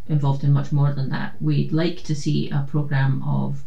involved 0.07 0.43
in 0.43 0.53
much 0.53 0.71
more 0.71 0.91
than 0.91 1.09
that. 1.09 1.41
We'd 1.41 1.71
like 1.71 2.03
to 2.03 2.15
see 2.15 2.49
a 2.49 2.65
programme 2.69 3.23
of 3.23 3.63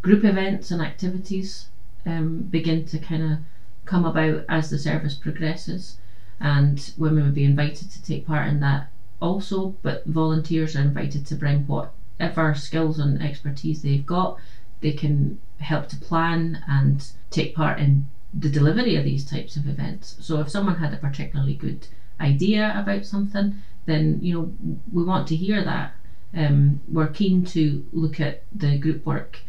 group 0.00 0.24
events 0.24 0.70
and 0.70 0.80
activities 0.80 1.68
um, 2.06 2.42
begin 2.42 2.84
to 2.86 2.98
kind 2.98 3.22
of 3.22 3.38
come 3.84 4.04
about 4.04 4.44
as 4.48 4.70
the 4.70 4.78
service 4.78 5.14
progresses, 5.14 5.96
and 6.40 6.92
women 6.96 7.22
would 7.24 7.34
be 7.34 7.44
invited 7.44 7.90
to 7.90 8.02
take 8.02 8.26
part 8.26 8.48
in 8.48 8.60
that 8.60 8.88
also, 9.20 9.76
but 9.82 10.04
volunteers 10.06 10.74
are 10.74 10.80
invited 10.80 11.24
to 11.26 11.36
bring 11.36 11.66
whatever 11.66 12.54
skills 12.54 12.98
and 12.98 13.22
expertise 13.22 13.82
they've 13.82 14.06
got. 14.06 14.38
They 14.80 14.92
can 14.92 15.38
help 15.58 15.88
to 15.88 15.96
plan 15.96 16.62
and 16.66 17.08
take 17.30 17.54
part 17.54 17.78
in 17.78 18.08
the 18.34 18.50
delivery 18.50 18.96
of 18.96 19.04
these 19.04 19.24
types 19.24 19.56
of 19.56 19.68
events. 19.68 20.16
So 20.20 20.40
if 20.40 20.50
someone 20.50 20.76
had 20.76 20.92
a 20.92 20.96
particularly 20.96 21.54
good 21.54 21.86
idea 22.18 22.72
about 22.76 23.04
something, 23.04 23.54
then 23.86 24.18
you 24.22 24.32
know 24.34 24.78
we 24.90 25.02
want 25.02 25.26
to 25.28 25.36
hear 25.36 25.62
that. 25.62 25.94
Um, 26.34 26.80
we're 26.88 27.08
keen 27.08 27.44
to 27.46 27.84
look 27.92 28.18
at 28.18 28.42
the 28.52 28.78
group 28.78 29.04
work 29.04 29.40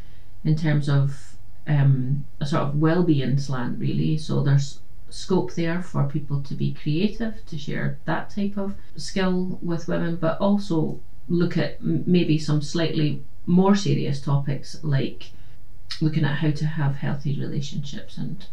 in 0.44 0.56
terms 0.56 0.90
of 0.90 1.38
um, 1.66 2.26
a 2.42 2.46
sort 2.46 2.64
of 2.64 2.76
well-being 2.76 3.38
slant, 3.38 3.80
really. 3.80 4.18
So 4.18 4.42
there's 4.42 4.80
scope 5.10 5.54
there 5.54 5.80
for 5.82 6.04
people 6.04 6.42
to 6.42 6.54
be 6.56 6.74
creative, 6.74 7.46
to 7.46 7.58
share 7.58 7.98
that 8.06 8.30
type 8.30 8.58
of 8.58 8.76
skill 8.98 9.58
with 9.62 9.88
women, 9.88 10.18
but 10.18 10.38
also 10.40 11.00
look 11.30 11.56
at 11.56 11.78
m- 11.80 12.04
maybe 12.06 12.38
some 12.38 12.62
slightly 12.62 13.22
more 13.46 13.76
serious 13.76 14.20
topics 14.20 14.76
like 14.84 15.32
looking 16.02 16.26
at 16.26 16.36
how 16.36 16.50
to 16.52 16.66
have 16.66 16.96
healthy 16.96 17.40
relationships 17.40 18.18
and 18.18 18.46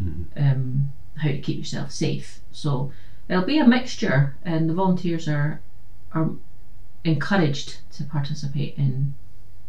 Mhm. 0.00 0.26
um, 0.36 0.92
how 1.16 1.28
to 1.30 1.38
keep 1.38 1.58
yourself 1.58 1.90
safe. 1.90 2.40
So 2.52 2.92
it'll 3.28 3.44
be 3.44 3.58
a 3.58 3.66
mixture, 3.66 4.36
and 4.44 4.68
the 4.68 4.74
volunteers 4.74 5.28
are 5.28 5.60
are 6.12 6.30
encouraged 7.04 7.78
to 7.92 8.04
participate 8.04 8.74
in 8.76 9.14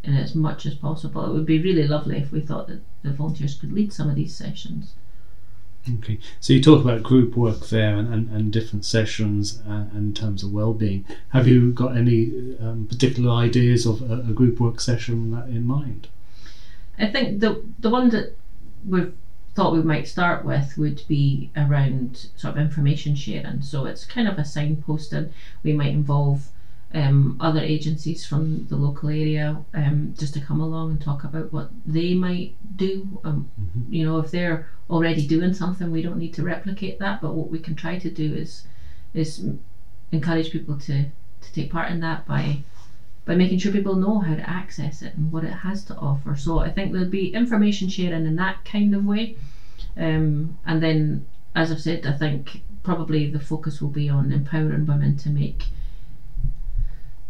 in 0.04 0.16
as 0.16 0.36
much 0.36 0.66
as 0.66 0.76
possible. 0.76 1.26
It 1.26 1.34
would 1.34 1.46
be 1.46 1.62
really 1.62 1.88
lovely 1.88 2.18
if 2.18 2.32
we 2.32 2.42
thought 2.42 2.68
that 2.68 2.82
the 3.04 3.12
volunteers 3.12 3.56
could 3.56 3.72
lead 3.72 3.94
some 3.94 4.10
of 4.10 4.16
these 4.16 4.36
sessions. 4.36 4.94
Okay, 5.98 6.18
so 6.40 6.54
you 6.54 6.62
talk 6.62 6.82
about 6.82 7.04
group 7.04 7.36
work 7.36 7.68
there 7.68 7.98
and, 7.98 8.14
and, 8.14 8.30
and 8.30 8.54
different 8.54 8.86
sessions 8.86 9.62
and 9.66 9.92
in 9.94 10.14
terms 10.14 10.42
of 10.42 10.54
well-being. 10.54 11.06
Have 11.30 11.46
you 11.46 11.74
got 11.74 11.98
any 11.98 12.56
um, 12.62 12.88
particular 12.88 13.32
ideas 13.32 13.86
of 13.86 14.02
a, 14.10 14.20
a 14.22 14.34
group 14.34 14.62
work 14.62 14.80
session 14.80 15.34
in 15.50 15.68
mind? 15.68 16.08
I 16.98 17.08
think 17.08 17.42
the 17.42 17.64
the 17.80 17.90
one 17.90 18.10
that 18.10 18.38
we've 18.88 19.14
thought 19.56 19.74
we 19.74 19.82
might 19.84 20.08
start 20.08 20.44
with 20.44 20.78
would 20.78 21.04
be 21.08 21.50
around 21.56 22.28
sort 22.36 22.56
of 22.56 22.58
information 22.58 23.16
sharing. 23.16 23.62
So 23.62 23.86
it's 23.86 24.04
kind 24.06 24.28
of 24.28 24.38
a 24.38 24.42
signposting. 24.42 25.32
We 25.64 25.74
might 25.74 25.92
involve 25.92 26.50
um, 26.94 27.38
other 27.40 27.60
agencies 27.60 28.26
from 28.26 28.66
the 28.68 28.76
local 28.76 29.10
area 29.10 29.64
um, 29.74 30.14
just 30.18 30.34
to 30.36 30.40
come 30.40 30.60
along 30.60 30.92
and 30.92 31.02
talk 31.02 31.24
about 31.24 31.52
what 31.52 31.70
they 31.86 32.14
might 32.14 32.56
do. 32.76 33.20
Um, 33.24 33.50
Mhm. 33.60 33.94
You 33.94 34.04
know, 34.06 34.18
if 34.20 34.32
they're 34.32 34.68
already 34.90 35.26
doing 35.26 35.54
something, 35.54 35.90
we 35.92 36.02
don't 36.02 36.18
need 36.20 36.34
to 36.36 36.44
replicate 36.44 37.00
that. 37.00 37.22
But 37.22 37.34
what 37.36 37.50
we 37.50 37.60
can 37.60 37.76
try 37.76 37.98
to 38.00 38.10
do 38.10 38.34
is 38.34 38.64
is 39.14 39.44
encourage 40.12 40.52
people 40.52 40.76
to, 40.78 41.06
to 41.42 41.52
take 41.54 41.70
part 41.72 41.92
in 41.92 42.00
that 42.00 42.26
by 42.26 42.64
by 43.26 43.36
making 43.36 43.58
sure 43.58 43.72
people 43.72 43.96
know 43.96 44.20
how 44.20 44.36
to 44.36 44.50
access 44.50 45.02
it 45.02 45.14
and 45.16 45.32
what 45.32 45.44
it 45.44 45.54
has 45.54 45.84
to 45.86 45.96
offer. 45.96 46.36
So 46.36 46.60
I 46.60 46.70
think 46.70 46.92
there'll 46.92 47.10
be 47.10 47.34
information 47.34 47.88
sharing 47.88 48.26
in 48.26 48.36
that 48.36 48.66
kind 48.66 48.94
of 48.94 49.06
way. 49.06 49.38
Um, 49.96 50.58
and 50.66 50.82
then, 50.82 51.26
as 51.56 51.72
I've 51.72 51.80
said, 51.80 52.06
I 52.06 52.14
think 52.14 52.64
probably 52.84 53.30
the 53.30 53.40
focus 53.40 53.82
will 53.82 53.90
be 53.90 54.10
on 54.10 54.32
empowering 54.32 54.86
women 54.86 55.16
to 55.18 55.30
make 55.30 55.70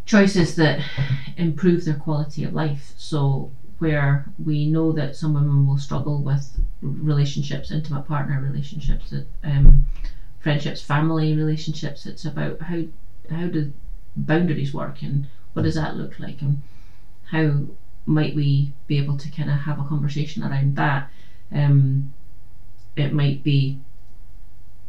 choices 0.05 0.55
that 0.55 0.83
improve 1.37 1.85
their 1.85 1.95
quality 1.95 2.43
of 2.43 2.53
life. 2.53 2.93
So 2.97 3.51
where 3.77 4.25
we 4.37 4.65
know 4.65 4.91
that 4.93 5.15
some 5.15 5.33
women 5.33 5.65
will 5.65 5.77
struggle 5.77 6.21
with 6.21 6.59
relationships, 6.81 7.71
intimate 7.71 8.05
partner 8.05 8.39
relationships, 8.39 9.13
um, 9.43 9.85
friendships, 10.39 10.81
family 10.81 11.35
relationships. 11.35 12.05
It's 12.05 12.25
about 12.25 12.61
how 12.61 12.83
how 13.29 13.47
do 13.47 13.73
boundaries 14.15 14.73
work 14.73 15.01
and 15.01 15.27
what 15.53 15.63
does 15.63 15.75
that 15.75 15.95
look 15.95 16.19
like? 16.19 16.41
And 16.41 16.61
how 17.25 17.63
might 18.05 18.35
we 18.35 18.73
be 18.87 18.97
able 18.97 19.17
to 19.17 19.29
kind 19.29 19.49
of 19.49 19.59
have 19.59 19.79
a 19.79 19.83
conversation 19.83 20.43
around 20.43 20.75
that. 20.75 21.09
Um, 21.51 22.11
it 22.95 23.13
might 23.13 23.43
be 23.43 23.79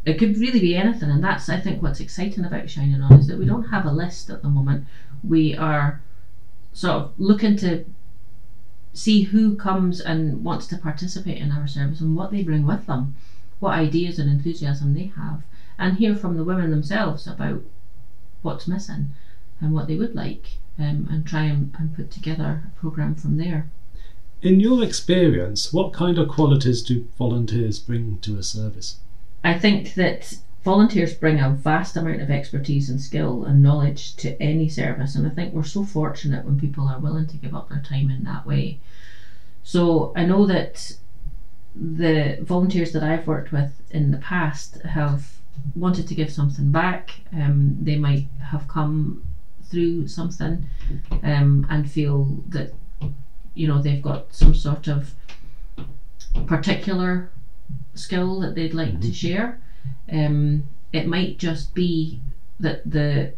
it 0.04 0.18
could 0.18 0.37
really 0.37 0.61
be 0.61 0.76
anything 0.76 1.11
and 1.11 1.23
that's 1.25 1.49
i 1.49 1.59
think 1.59 1.80
what's 1.80 2.00
exciting 2.00 2.44
about 2.44 2.68
shining 2.68 3.00
on 3.00 3.14
is 3.18 3.26
that 3.26 3.38
we 3.38 3.47
don't 3.47 3.68
have 3.68 3.87
a 3.87 3.90
list 3.90 4.28
at 4.30 4.42
the 4.42 4.49
moment. 4.49 4.85
We 5.23 5.54
are 5.54 6.02
sort 6.73 6.97
of 6.97 7.12
looking 7.18 7.56
to 7.56 7.85
see 8.92 9.23
who 9.23 9.56
comes 9.56 10.00
and 10.00 10.44
wants 10.44 10.66
to 10.66 10.76
participate 10.76 11.38
in 11.38 11.50
our 11.50 11.66
service 11.66 12.00
and 12.00 12.14
what 12.14 12.30
they 12.30 12.42
bring 12.42 12.66
with 12.66 12.87
them 12.87 13.14
what 13.59 13.73
ideas 13.73 14.18
and 14.18 14.28
enthusiasm 14.28 14.92
they 14.92 15.04
have 15.16 15.42
and 15.78 15.97
hear 15.97 16.14
from 16.14 16.37
the 16.37 16.44
women 16.44 16.71
themselves 16.71 17.26
about 17.26 17.62
what's 18.42 18.68
missing 18.68 19.11
and 19.61 19.73
what 19.73 19.87
they 19.87 19.97
would 19.97 20.15
like 20.15 20.59
um, 20.79 21.09
and 21.11 21.27
try 21.27 21.45
and, 21.45 21.75
and 21.79 21.95
put 21.95 22.11
together 22.11 22.63
a 22.67 22.81
program 22.81 23.15
from 23.15 23.37
there 23.37 23.71
In 24.43 24.61
your 24.61 24.85
experience, 24.85 25.73
what 25.73 25.93
kind 25.95 26.19
of 26.19 26.29
qualities 26.29 26.83
do 26.83 27.09
volunteers 27.17 27.79
bring 27.79 28.19
to 28.19 28.37
a 28.37 28.43
service? 28.43 28.99
I 29.43 29.59
think 29.59 29.95
that 29.95 30.37
volunteers 30.65 31.15
bring 31.15 31.41
a 31.41 31.51
vast 31.51 31.97
amount 31.97 32.21
of 32.23 32.31
expertise 32.31 32.91
and 32.91 33.01
skill 33.01 33.45
and 33.45 33.63
knowledge 33.63 34.17
to 34.17 34.41
any 34.43 34.69
service, 34.69 35.15
and 35.15 35.27
I 35.27 35.31
think 35.31 35.55
we're 35.55 35.65
so 35.65 35.85
fortunate 35.85 36.45
when 36.45 36.61
people 36.61 36.89
are 36.89 36.99
willing 36.99 37.27
to 37.29 37.37
give 37.37 37.55
up 37.55 37.69
their 37.69 37.83
time 37.83 38.11
in 38.11 38.25
that 38.25 38.47
way. 38.47 38.81
So 39.63 40.13
I 40.15 40.25
know 40.25 40.47
that 40.47 40.93
the 41.75 42.39
volunteers 42.43 42.93
that 42.93 43.03
I've 43.03 43.27
worked 43.27 43.51
with 43.51 43.73
in 43.91 44.11
the 44.11 44.19
past 44.19 44.83
have 44.83 45.39
wanted 45.75 46.07
to 46.09 46.15
give 46.15 46.31
something 46.31 46.71
back. 46.71 47.21
Um, 47.33 47.79
they 47.81 47.97
might 47.97 48.27
have 48.51 48.69
come 48.69 49.25
through 49.75 50.07
something 50.07 50.66
um, 51.25 51.66
and 51.69 51.90
feel 51.90 52.45
that 52.49 52.73
you 53.54 53.66
know 53.66 53.83
they've 53.83 54.02
got 54.02 54.33
some 54.33 54.54
sort 54.54 54.87
of 54.87 55.14
particular 56.47 57.31
skill 57.95 58.38
that 58.40 58.54
they'd 58.54 58.75
like 58.75 59.00
to 59.00 59.12
share. 59.12 59.61
Um, 60.11 60.69
it 60.93 61.07
might 61.09 61.38
just 61.38 61.75
be 61.75 62.21
that 62.61 62.88
the 62.88 63.35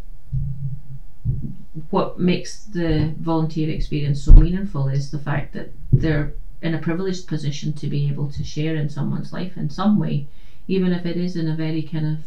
what 1.90 2.18
makes 2.18 2.64
the 2.64 3.14
volunteer 3.18 3.70
experience 3.70 4.22
so 4.22 4.32
meaningful 4.32 4.88
is 4.88 5.10
the 5.10 5.18
fact 5.18 5.54
that 5.54 5.72
they're 5.92 6.32
in 6.62 6.74
a 6.74 6.78
privileged 6.78 7.26
position 7.26 7.72
to 7.74 7.86
be 7.86 8.08
able 8.08 8.30
to 8.30 8.44
share 8.44 8.74
in 8.74 8.88
someone's 8.88 9.32
life 9.32 9.56
in 9.56 9.70
some 9.70 9.98
way, 9.98 10.26
even 10.68 10.92
if 10.92 11.06
it 11.06 11.16
is 11.16 11.36
in 11.36 11.48
a 11.48 11.56
very 11.56 11.82
kind 11.82 12.06
of 12.06 12.18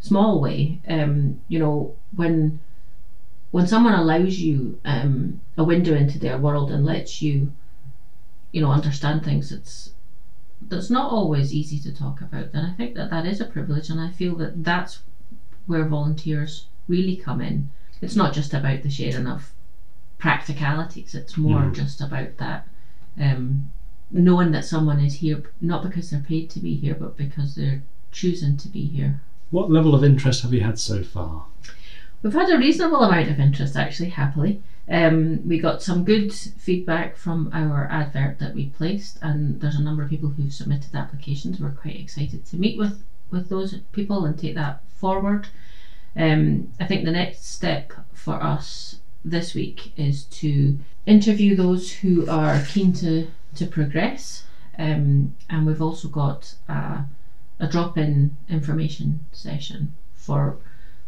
small 0.00 0.40
way. 0.40 0.80
Um, 0.88 1.40
you 1.48 1.58
know, 1.58 1.94
when 2.14 2.60
when 3.50 3.66
someone 3.66 3.94
allows 3.94 4.38
you 4.38 4.78
um, 4.84 5.40
a 5.56 5.64
window 5.64 5.94
into 5.94 6.18
their 6.18 6.38
world 6.38 6.70
and 6.70 6.84
lets 6.84 7.20
you, 7.22 7.52
you 8.52 8.60
know, 8.60 8.70
understand 8.70 9.24
things, 9.24 9.50
it's 9.52 9.90
that's 10.68 10.90
not 10.90 11.10
always 11.10 11.52
easy 11.52 11.78
to 11.78 11.92
talk 11.92 12.20
about. 12.20 12.48
And 12.52 12.64
I 12.66 12.70
think 12.72 12.94
that 12.94 13.10
that 13.10 13.26
is 13.26 13.40
a 13.40 13.44
privilege, 13.44 13.88
and 13.88 14.00
I 14.00 14.10
feel 14.10 14.36
that 14.36 14.62
that's 14.64 15.00
where 15.66 15.84
volunteers 15.84 16.66
really 16.88 17.16
come 17.16 17.40
in. 17.40 17.68
It's 18.00 18.16
not 18.16 18.32
just 18.32 18.54
about 18.54 18.82
the 18.82 18.90
sharing 18.90 19.26
of 19.26 19.52
practicalities; 20.18 21.14
it's 21.14 21.36
more 21.36 21.62
Mm. 21.62 21.74
just 21.74 22.00
about 22.00 22.36
that 22.38 22.66
um, 23.18 23.70
knowing 24.10 24.50
that 24.50 24.64
someone 24.64 25.00
is 25.00 25.14
here 25.14 25.42
not 25.60 25.82
because 25.82 26.10
they're 26.10 26.18
paid 26.20 26.48
to 26.50 26.60
be 26.60 26.74
here, 26.74 26.94
but 26.94 27.16
because 27.16 27.54
they're 27.54 27.82
choosing 28.10 28.56
to 28.56 28.68
be 28.68 28.86
here. 28.86 29.20
What 29.50 29.70
level 29.70 29.94
of 29.94 30.04
interest 30.04 30.42
have 30.42 30.52
you 30.52 30.60
had 30.60 30.78
so 30.78 31.02
far? 31.02 31.44
We've 32.22 32.34
had 32.34 32.50
a 32.50 32.58
reasonable 32.58 33.02
amount 33.02 33.30
of 33.30 33.40
interest, 33.40 33.76
actually, 33.76 34.10
happily. 34.10 34.62
Um, 34.88 35.46
we 35.48 35.58
got 35.58 35.82
some 35.82 36.04
good 36.04 36.34
feedback 36.34 37.16
from 37.16 37.48
our 37.52 37.86
advert 37.90 38.38
that 38.40 38.54
we 38.54 38.66
placed, 38.66 39.18
and 39.22 39.60
there's 39.60 39.76
a 39.76 39.82
number 39.82 40.02
of 40.02 40.10
people 40.10 40.30
who've 40.30 40.52
submitted 40.52 40.94
applications. 40.94 41.60
We're 41.60 41.70
quite 41.70 41.98
excited 41.98 42.44
to 42.46 42.56
meet 42.56 42.76
with, 42.76 43.02
with 43.30 43.48
those 43.48 43.74
people 43.92 44.24
and 44.24 44.38
take 44.38 44.54
that 44.56 44.82
forward. 44.88 45.48
Um, 46.14 46.72
I 46.78 46.86
think 46.86 47.04
the 47.04 47.12
next 47.12 47.46
step 47.46 47.92
for 48.12 48.34
us 48.34 48.96
this 49.24 49.54
week 49.54 49.92
is 49.96 50.24
to 50.24 50.78
interview 51.06 51.54
those 51.56 51.92
who 51.92 52.28
are 52.28 52.62
keen 52.68 52.92
to, 52.94 53.28
to 53.54 53.66
progress, 53.66 54.44
um, 54.78 55.34
and 55.48 55.66
we've 55.66 55.80
also 55.80 56.08
got 56.08 56.54
a, 56.68 57.04
a 57.58 57.66
drop 57.66 57.96
in 57.96 58.36
information 58.48 59.20
session 59.32 59.94
for 60.14 60.58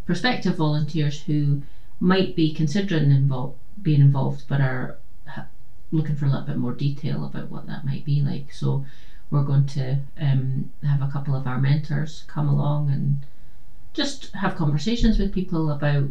prospective 0.05 0.57
volunteers 0.57 1.23
who 1.23 1.63
might 2.01 2.35
be 2.35 2.53
considering 2.53 3.29
being 3.83 4.01
involved 4.01 4.45
but 4.49 4.61
are 4.61 4.99
looking 5.91 6.17
for 6.17 6.25
a 6.25 6.29
little 6.29 6.47
bit 6.47 6.57
more 6.57 6.73
detail 6.73 7.25
about 7.25 7.51
what 7.51 7.67
that 7.67 7.85
might 7.85 8.05
be 8.05 8.21
like. 8.21 8.53
So 8.53 8.85
we're 9.31 9.43
going 9.45 9.67
to 9.67 10.01
um, 10.19 10.71
have 10.83 11.03
a 11.03 11.07
couple 11.07 11.35
of 11.35 11.47
our 11.47 11.59
mentors 11.59 12.25
come 12.27 12.49
along 12.49 12.91
and 12.91 13.25
just 13.95 14.35
have 14.35 14.57
conversations 14.57 15.19
with 15.19 15.33
people 15.33 15.71
about 15.71 16.11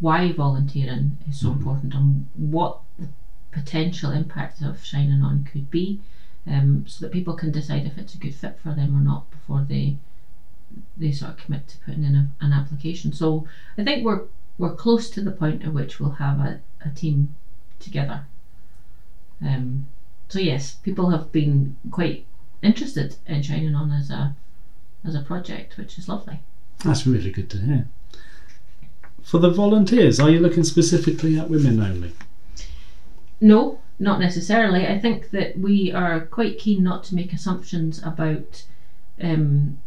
why 0.00 0.32
volunteering 0.32 1.16
is 1.26 1.38
so 1.38 1.50
Mhm. 1.50 1.56
important 1.56 1.94
and 1.94 2.26
what 2.34 2.80
the 2.98 3.08
potential 3.50 4.10
impact 4.10 4.62
of 4.62 4.82
shining 4.84 5.22
on 5.22 5.44
could 5.44 5.70
be 5.70 6.00
um, 6.46 6.86
so 6.86 7.04
that 7.04 7.12
people 7.12 7.34
can 7.34 7.50
decide 7.52 7.86
if 7.86 7.96
it's 7.98 8.14
a 8.14 8.18
good 8.18 8.34
fit 8.34 8.58
for 8.58 8.72
them 8.72 8.94
or 8.96 9.00
not 9.00 9.30
before 9.30 9.62
they 9.62 9.96
they 10.96 11.12
sort 11.12 11.32
of 11.32 11.36
commit 11.38 11.68
to 11.68 11.78
putting 11.78 12.04
in 12.04 12.14
a, 12.14 12.30
an 12.40 12.52
application. 12.52 13.12
So 13.12 13.46
I 13.76 13.84
think 13.84 14.04
we're 14.04 14.22
we're 14.58 14.74
close 14.74 15.10
to 15.10 15.22
the 15.22 15.30
point 15.30 15.64
at 15.64 15.72
which 15.72 15.98
we'll 15.98 16.12
have 16.12 16.38
a, 16.40 16.60
a 16.84 16.90
team 16.90 17.34
together. 17.78 18.26
Um, 19.44 19.86
so 20.28 20.38
yes, 20.38 20.74
people 20.74 21.10
have 21.10 21.32
been 21.32 21.76
quite 21.90 22.26
interested 22.62 23.16
in 23.26 23.42
Shining 23.42 23.74
On 23.74 23.90
as 23.90 24.10
a 24.10 24.36
as 25.04 25.14
a 25.14 25.22
project, 25.22 25.76
which 25.76 25.98
is 25.98 26.08
lovely. 26.08 26.40
That's 26.84 27.06
really 27.06 27.30
good 27.30 27.50
to 27.50 27.58
hear. 27.58 27.88
For 29.22 29.38
the 29.38 29.50
volunteers, 29.50 30.18
are 30.20 30.30
you 30.30 30.40
looking 30.40 30.64
specifically 30.64 31.38
at 31.38 31.48
women 31.48 31.80
only? 31.80 32.12
No, 33.40 33.80
not 33.98 34.20
necessarily. 34.20 34.86
I 34.86 34.98
think 34.98 35.30
that 35.30 35.58
we 35.58 35.92
are 35.92 36.20
quite 36.20 36.58
keen 36.58 36.82
not 36.82 37.04
to 37.04 37.14
make 37.14 37.32
assumptions 37.32 38.02
about 38.02 38.64
um, 39.20 39.78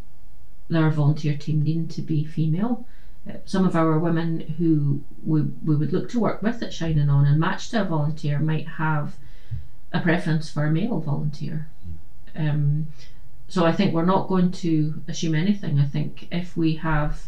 our 0.73 0.89
volunteer 0.89 1.38
team 1.38 1.62
needing 1.62 1.88
to 1.88 2.01
be 2.01 2.23
female. 2.23 2.88
Uh, 3.28 3.38
some 3.45 3.65
of 3.65 3.75
our 3.75 3.97
women 3.99 4.39
who 4.58 5.04
we, 5.23 5.41
we 5.41 5.75
would 5.75 5.93
look 5.93 6.10
to 6.10 6.19
work 6.19 6.41
with 6.41 6.62
at 6.62 6.73
Shining 6.73 7.10
On 7.10 7.25
and 7.25 7.39
match 7.39 7.69
to 7.69 7.82
a 7.82 7.86
volunteer 7.86 8.39
might 8.39 8.67
have 8.67 9.15
a 9.91 9.99
preference 9.99 10.49
for 10.49 10.65
a 10.65 10.71
male 10.71 10.99
volunteer. 10.99 11.67
Um, 12.36 12.88
so 13.47 13.65
I 13.65 13.71
think 13.71 13.93
we're 13.93 14.06
not 14.06 14.28
going 14.28 14.51
to 14.51 15.01
assume 15.08 15.36
anything. 15.36 15.80
I 15.80 15.86
think 15.86 16.28
if 16.32 16.58
we 16.58 16.75
have 16.75 17.28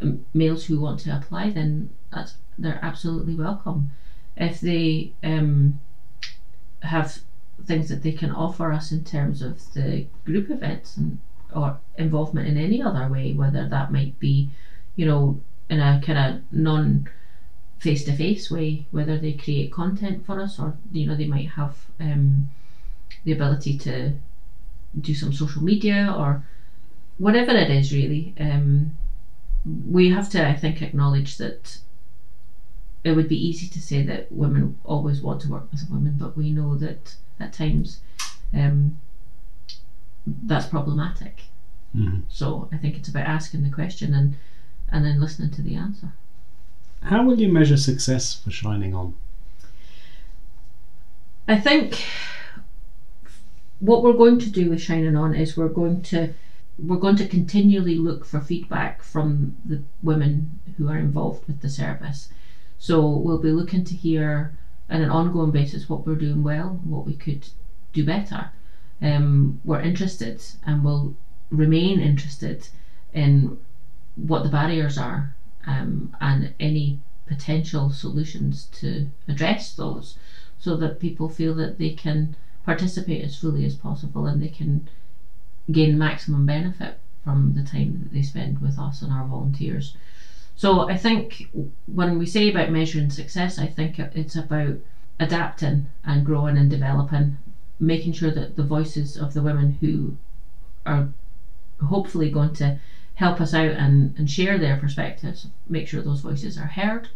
um, 0.00 0.24
males 0.32 0.64
who 0.66 0.80
want 0.80 1.00
to 1.00 1.16
apply, 1.16 1.50
then 1.50 1.90
that's 2.12 2.34
they're 2.58 2.78
absolutely 2.82 3.34
welcome. 3.34 3.90
If 4.36 4.60
they 4.60 5.12
um, 5.22 5.80
have 6.82 7.20
things 7.64 7.88
that 7.88 8.02
they 8.02 8.12
can 8.12 8.30
offer 8.30 8.72
us 8.72 8.92
in 8.92 9.04
terms 9.04 9.42
of 9.42 9.74
the 9.74 10.06
group 10.24 10.50
events 10.50 10.96
and 10.96 11.18
or 11.56 11.78
involvement 11.98 12.46
in 12.46 12.56
any 12.56 12.82
other 12.82 13.08
way, 13.08 13.32
whether 13.32 13.66
that 13.66 13.90
might 13.90 14.18
be, 14.20 14.50
you 14.94 15.06
know, 15.06 15.40
in 15.70 15.80
a 15.80 16.00
kind 16.04 16.18
of 16.18 16.40
non 16.52 17.08
face 17.78 18.04
to 18.04 18.12
face 18.12 18.50
way, 18.50 18.86
whether 18.90 19.16
they 19.16 19.32
create 19.32 19.72
content 19.72 20.24
for 20.24 20.38
us 20.38 20.58
or 20.58 20.74
you 20.92 21.06
know 21.06 21.14
they 21.14 21.26
might 21.26 21.48
have 21.50 21.86
um, 22.00 22.48
the 23.24 23.32
ability 23.32 23.76
to 23.76 24.14
do 25.00 25.14
some 25.14 25.32
social 25.32 25.62
media 25.62 26.14
or 26.16 26.42
whatever 27.18 27.52
it 27.52 27.70
is 27.70 27.92
really. 27.92 28.34
Um, 28.38 28.92
we 29.64 30.08
have 30.10 30.28
to, 30.30 30.46
I 30.46 30.54
think, 30.54 30.80
acknowledge 30.80 31.38
that 31.38 31.78
it 33.02 33.12
would 33.12 33.28
be 33.28 33.46
easy 33.48 33.66
to 33.66 33.80
say 33.80 34.02
that 34.02 34.30
women 34.30 34.76
always 34.84 35.20
want 35.20 35.40
to 35.40 35.48
work 35.48 35.70
with 35.70 35.88
women, 35.90 36.16
but 36.16 36.36
we 36.36 36.50
know 36.50 36.76
that 36.76 37.16
at 37.40 37.52
times 37.52 37.98
um, 38.54 38.96
that's 40.26 40.66
problematic. 40.66 41.44
Mhm. 41.94 42.22
So 42.28 42.68
I 42.72 42.76
think 42.76 42.96
it's 42.96 43.08
about 43.08 43.26
asking 43.26 43.62
the 43.62 43.70
question 43.70 44.14
and 44.14 44.36
and 44.88 45.04
then 45.04 45.20
listening 45.20 45.50
to 45.50 45.62
the 45.62 45.74
answer. 45.74 46.12
How 47.02 47.24
will 47.24 47.40
you 47.40 47.52
measure 47.52 47.76
success 47.76 48.34
for 48.34 48.50
Shining 48.50 48.94
On? 48.94 49.14
I 51.48 51.58
think 51.58 52.04
what 53.80 54.02
we're 54.02 54.12
going 54.12 54.38
to 54.40 54.50
do 54.50 54.70
with 54.70 54.80
Shining 54.80 55.16
On 55.16 55.34
is 55.34 55.56
we're 55.56 55.68
going 55.68 56.02
to 56.02 56.34
we're 56.78 56.96
going 56.98 57.16
to 57.16 57.28
continually 57.28 57.96
look 57.96 58.24
for 58.24 58.40
feedback 58.40 59.02
from 59.02 59.56
the 59.64 59.82
women 60.02 60.58
who 60.76 60.88
are 60.88 60.98
involved 60.98 61.46
with 61.46 61.60
the 61.60 61.70
service. 61.70 62.28
So 62.78 63.08
we'll 63.08 63.38
be 63.38 63.50
looking 63.50 63.84
to 63.84 63.94
hear 63.94 64.58
on 64.90 65.00
an 65.00 65.10
ongoing 65.10 65.50
basis 65.50 65.88
what 65.88 66.06
we're 66.06 66.16
doing 66.16 66.42
well, 66.42 66.80
what 66.84 67.06
we 67.06 67.14
could 67.14 67.48
do 67.92 68.04
better. 68.04 68.50
Um, 69.00 69.60
we're 69.64 69.80
interested 69.80 70.42
and 70.62 70.82
will 70.84 71.14
remain 71.50 72.00
interested 72.00 72.68
in 73.12 73.58
what 74.16 74.42
the 74.42 74.48
barriers 74.48 74.96
are 74.98 75.34
um, 75.66 76.14
and 76.20 76.52
any 76.58 76.98
potential 77.26 77.90
solutions 77.90 78.64
to 78.72 79.10
address 79.28 79.74
those 79.74 80.16
so 80.58 80.76
that 80.76 81.00
people 81.00 81.28
feel 81.28 81.54
that 81.54 81.78
they 81.78 81.90
can 81.90 82.34
participate 82.64 83.22
as 83.22 83.36
fully 83.36 83.64
as 83.64 83.74
possible 83.74 84.26
and 84.26 84.40
they 84.40 84.48
can 84.48 84.88
gain 85.70 85.98
maximum 85.98 86.46
benefit 86.46 86.98
from 87.22 87.54
the 87.54 87.62
time 87.62 87.98
that 88.00 88.12
they 88.12 88.22
spend 88.22 88.60
with 88.60 88.78
us 88.78 89.02
and 89.02 89.12
our 89.12 89.24
volunteers. 89.24 89.94
So 90.54 90.88
I 90.88 90.96
think 90.96 91.50
when 91.86 92.16
we 92.18 92.26
say 92.26 92.48
about 92.48 92.70
measuring 92.70 93.10
success, 93.10 93.58
I 93.58 93.66
think 93.66 93.98
it's 93.98 94.36
about 94.36 94.78
adapting 95.20 95.88
and 96.04 96.24
growing 96.24 96.56
and 96.56 96.70
developing, 96.70 97.36
making 97.78 98.12
sure 98.12 98.30
that 98.30 98.56
the 98.56 98.62
voices 98.62 99.16
of 99.16 99.32
the 99.32 99.42
women 99.42 99.70
who 99.80 100.16
are 100.84 101.08
hopefully 101.80 102.30
going 102.30 102.52
to 102.54 102.78
help 103.14 103.40
us 103.40 103.52
out 103.54 103.72
and, 103.72 104.14
and 104.16 104.30
share 104.30 104.58
their 104.58 104.76
perspectives, 104.76 105.46
make 105.68 105.86
sure 105.86 106.00
those 106.02 106.20
voices 106.20 106.56
are 106.56 106.66
heard. 106.66 107.08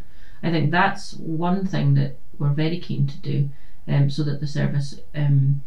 I 0.42 0.50
think 0.50 0.70
that's 0.70 1.12
one 1.14 1.64
thing 1.64 1.94
that 1.94 2.16
we're 2.38 2.50
very 2.50 2.78
keen 2.78 3.06
to 3.06 3.16
do 3.18 3.50
um, 3.86 4.08
so 4.08 4.22
that 4.22 4.40
the 4.40 4.46
service 4.46 4.94
um, 5.14 5.60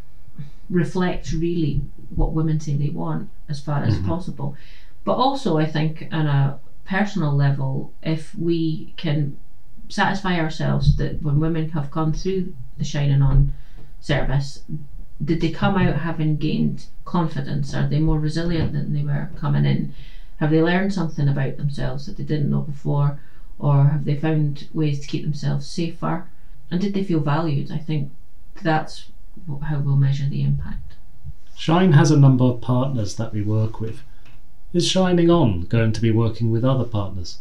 reflects 0.68 1.32
really 1.32 1.80
what 2.14 2.32
women 2.32 2.58
say 2.58 2.74
they 2.74 2.88
want 2.88 3.28
as 3.48 3.60
far 3.60 3.82
as 3.82 3.96
Mhm. 3.96 4.04
possible. 4.06 4.54
But 5.04 5.12
also, 5.14 5.56
I 5.58 5.66
think, 5.66 6.08
on 6.10 6.26
a 6.26 6.58
personal 6.84 7.34
level, 7.34 7.90
if 8.02 8.34
we 8.34 8.92
can 8.96 9.36
satisfy 9.88 10.38
ourselves 10.38 10.96
that 10.96 11.22
when 11.22 11.38
women 11.38 11.68
have 11.68 11.90
gone 11.90 12.12
through 12.12 12.52
the 12.78 12.84
Shining 12.84 13.22
On 13.22 13.52
service, 14.04 14.62
did 15.24 15.40
they 15.40 15.50
come 15.50 15.76
out 15.76 15.96
having 15.96 16.36
gained 16.36 16.86
confidence? 17.04 17.74
Are 17.74 17.88
they 17.88 17.98
more 17.98 18.18
resilient 18.18 18.72
than 18.72 18.92
they 18.92 19.02
were 19.02 19.30
coming 19.36 19.64
in? 19.64 19.94
Have 20.36 20.50
they 20.50 20.62
learned 20.62 20.92
something 20.92 21.26
about 21.26 21.56
themselves 21.56 22.04
that 22.04 22.18
they 22.18 22.24
didn't 22.24 22.50
know 22.50 22.60
before? 22.60 23.18
Or 23.58 23.84
have 23.84 24.04
they 24.04 24.16
found 24.16 24.68
ways 24.74 25.00
to 25.00 25.06
keep 25.06 25.22
themselves 25.24 25.66
safer? 25.66 26.28
And 26.70 26.80
did 26.80 26.92
they 26.92 27.04
feel 27.04 27.20
valued? 27.20 27.70
I 27.72 27.78
think 27.78 28.10
that's 28.60 29.06
how 29.62 29.78
we'll 29.78 29.96
measure 29.96 30.28
the 30.28 30.42
impact. 30.42 30.96
Shine 31.56 31.92
has 31.92 32.10
a 32.10 32.18
number 32.18 32.44
of 32.44 32.60
partners 32.60 33.14
that 33.16 33.32
we 33.32 33.40
work 33.40 33.80
with. 33.80 34.02
Is 34.74 34.86
Shining 34.86 35.30
On 35.30 35.62
going 35.62 35.92
to 35.92 36.00
be 36.00 36.10
working 36.10 36.50
with 36.50 36.64
other 36.64 36.84
partners? 36.84 37.38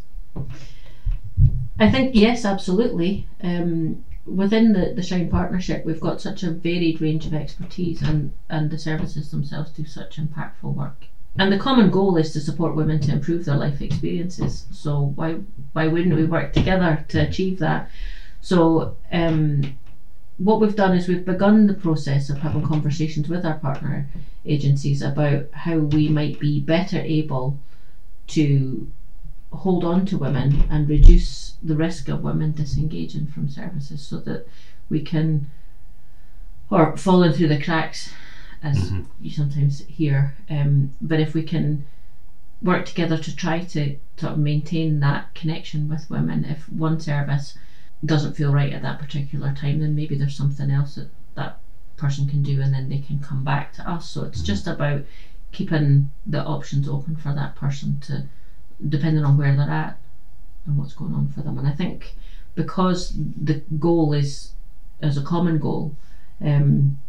I 1.79 1.89
think 1.89 2.15
yes, 2.15 2.45
absolutely. 2.45 3.27
Um, 3.41 4.05
within 4.25 4.73
the, 4.73 4.93
the 4.93 5.01
Shine 5.01 5.29
partnership, 5.29 5.85
we've 5.85 5.99
got 5.99 6.21
such 6.21 6.43
a 6.43 6.49
varied 6.49 7.01
range 7.01 7.25
of 7.25 7.33
expertise, 7.33 8.01
and, 8.01 8.31
and 8.49 8.69
the 8.69 8.77
services 8.77 9.31
themselves 9.31 9.71
do 9.71 9.85
such 9.85 10.17
impactful 10.17 10.73
work. 10.73 11.07
And 11.35 11.51
the 11.51 11.57
common 11.57 11.89
goal 11.89 12.15
is 12.17 12.31
to 12.33 12.39
support 12.39 12.75
women 12.75 12.99
to 13.01 13.11
improve 13.11 13.45
their 13.45 13.55
life 13.55 13.81
experiences. 13.81 14.65
So 14.69 15.13
why 15.15 15.39
why 15.71 15.87
wouldn't 15.87 16.15
we 16.15 16.25
work 16.25 16.53
together 16.53 17.03
to 17.07 17.27
achieve 17.27 17.57
that? 17.57 17.89
So 18.39 18.95
um, 19.11 19.75
what 20.37 20.59
we've 20.59 20.75
done 20.75 20.93
is 20.93 21.07
we've 21.07 21.25
begun 21.25 21.65
the 21.65 21.73
process 21.73 22.29
of 22.29 22.37
having 22.37 22.61
conversations 22.61 23.27
with 23.27 23.45
our 23.45 23.55
partner 23.55 24.07
agencies 24.45 25.01
about 25.01 25.45
how 25.53 25.77
we 25.77 26.07
might 26.07 26.39
be 26.39 26.59
better 26.59 26.99
able 26.99 27.57
to 28.27 28.87
hold 29.53 29.83
on 29.83 30.05
to 30.07 30.17
women 30.17 30.67
and 30.69 30.89
reduce 30.89 31.55
the 31.61 31.75
risk 31.75 32.09
of 32.09 32.23
women 32.23 32.51
disengaging 32.51 33.27
from 33.27 33.47
services 33.47 34.01
so 34.01 34.19
that 34.19 34.47
we 34.89 35.01
can 35.01 35.49
or 36.69 36.97
falling 36.97 37.31
through 37.31 37.47
the 37.47 37.61
cracks 37.61 38.11
as 38.63 38.91
mm-hmm. 38.91 39.03
you 39.21 39.29
sometimes 39.29 39.79
hear. 39.85 40.35
Um, 40.49 40.91
but 41.01 41.19
if 41.19 41.33
we 41.33 41.43
can 41.43 41.85
work 42.61 42.85
together 42.85 43.17
to 43.17 43.35
try 43.35 43.59
to 43.59 43.97
sort 44.17 44.33
of 44.33 44.39
maintain 44.39 44.99
that 45.01 45.33
connection 45.35 45.89
with 45.89 46.09
women 46.09 46.45
if 46.45 46.69
one 46.69 46.99
service 46.99 47.57
doesn't 48.05 48.35
feel 48.35 48.53
right 48.53 48.71
at 48.71 48.81
that 48.81 48.99
particular 48.99 49.53
time 49.53 49.79
then 49.79 49.95
maybe 49.95 50.15
there's 50.15 50.35
something 50.35 50.71
else 50.71 50.95
that 50.95 51.09
that 51.35 51.59
person 51.97 52.27
can 52.27 52.41
do 52.41 52.61
and 52.61 52.73
then 52.73 52.89
they 52.89 52.99
can 52.99 53.19
come 53.19 53.43
back 53.43 53.73
to 53.73 53.89
us. 53.89 54.09
So 54.09 54.23
it's 54.23 54.41
just 54.41 54.67
about 54.67 55.03
keeping 55.51 56.09
the 56.25 56.43
options 56.43 56.87
open 56.87 57.15
for 57.15 57.33
that 57.33 57.55
person 57.55 57.99
to 58.01 58.27
depending 58.89 59.23
on 59.23 59.37
where 59.37 59.55
they're 59.55 59.69
at 59.69 59.97
and 60.65 60.77
what's 60.77 60.93
going 60.93 61.13
on 61.13 61.29
for 61.29 61.41
them. 61.41 61.57
And 61.57 61.67
I 61.67 61.71
think 61.71 62.15
because 62.55 63.13
the 63.15 63.61
goal 63.79 64.13
is 64.13 64.51
as 65.01 65.17
a 65.17 65.21
common 65.21 65.59
goal, 65.59 65.95
um, 66.41 66.99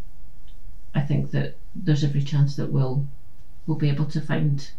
I 0.95 1.01
think 1.01 1.31
that 1.33 1.57
there's 1.75 2.05
every 2.05 2.23
chance 2.23 2.57
that 2.57 2.71
we'll 2.71 3.07
we'll 3.67 3.77
be 3.77 3.89
able 3.89 4.05
to 4.07 4.21
find 4.21 4.71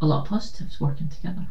a 0.00 0.06
lot 0.06 0.22
of 0.22 0.28
positives 0.28 0.80
working 0.80 1.08
together. 1.08 1.46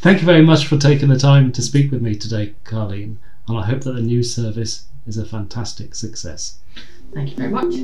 Thank 0.00 0.20
you 0.20 0.26
very 0.26 0.42
much 0.42 0.66
for 0.66 0.78
taking 0.78 1.08
the 1.08 1.18
time 1.18 1.52
to 1.52 1.62
speak 1.62 1.90
with 1.90 2.00
me 2.00 2.14
today, 2.14 2.54
Carlene, 2.64 3.16
and 3.46 3.58
I 3.58 3.66
hope 3.66 3.82
that 3.82 3.92
the 3.92 4.00
new 4.00 4.22
service 4.22 4.86
is 5.06 5.18
a 5.18 5.26
fantastic 5.26 5.94
success. 5.94 6.58
Thank 7.12 7.30
you 7.30 7.36
very 7.36 7.50
much. 7.50 7.74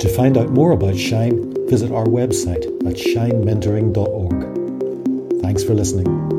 To 0.00 0.08
find 0.08 0.38
out 0.38 0.50
more 0.50 0.72
about 0.72 0.96
Shine, 0.96 1.47
visit 1.68 1.92
our 1.92 2.06
website 2.06 2.64
at 2.86 2.96
shinementoring.org. 2.96 5.42
Thanks 5.42 5.64
for 5.64 5.74
listening. 5.74 6.37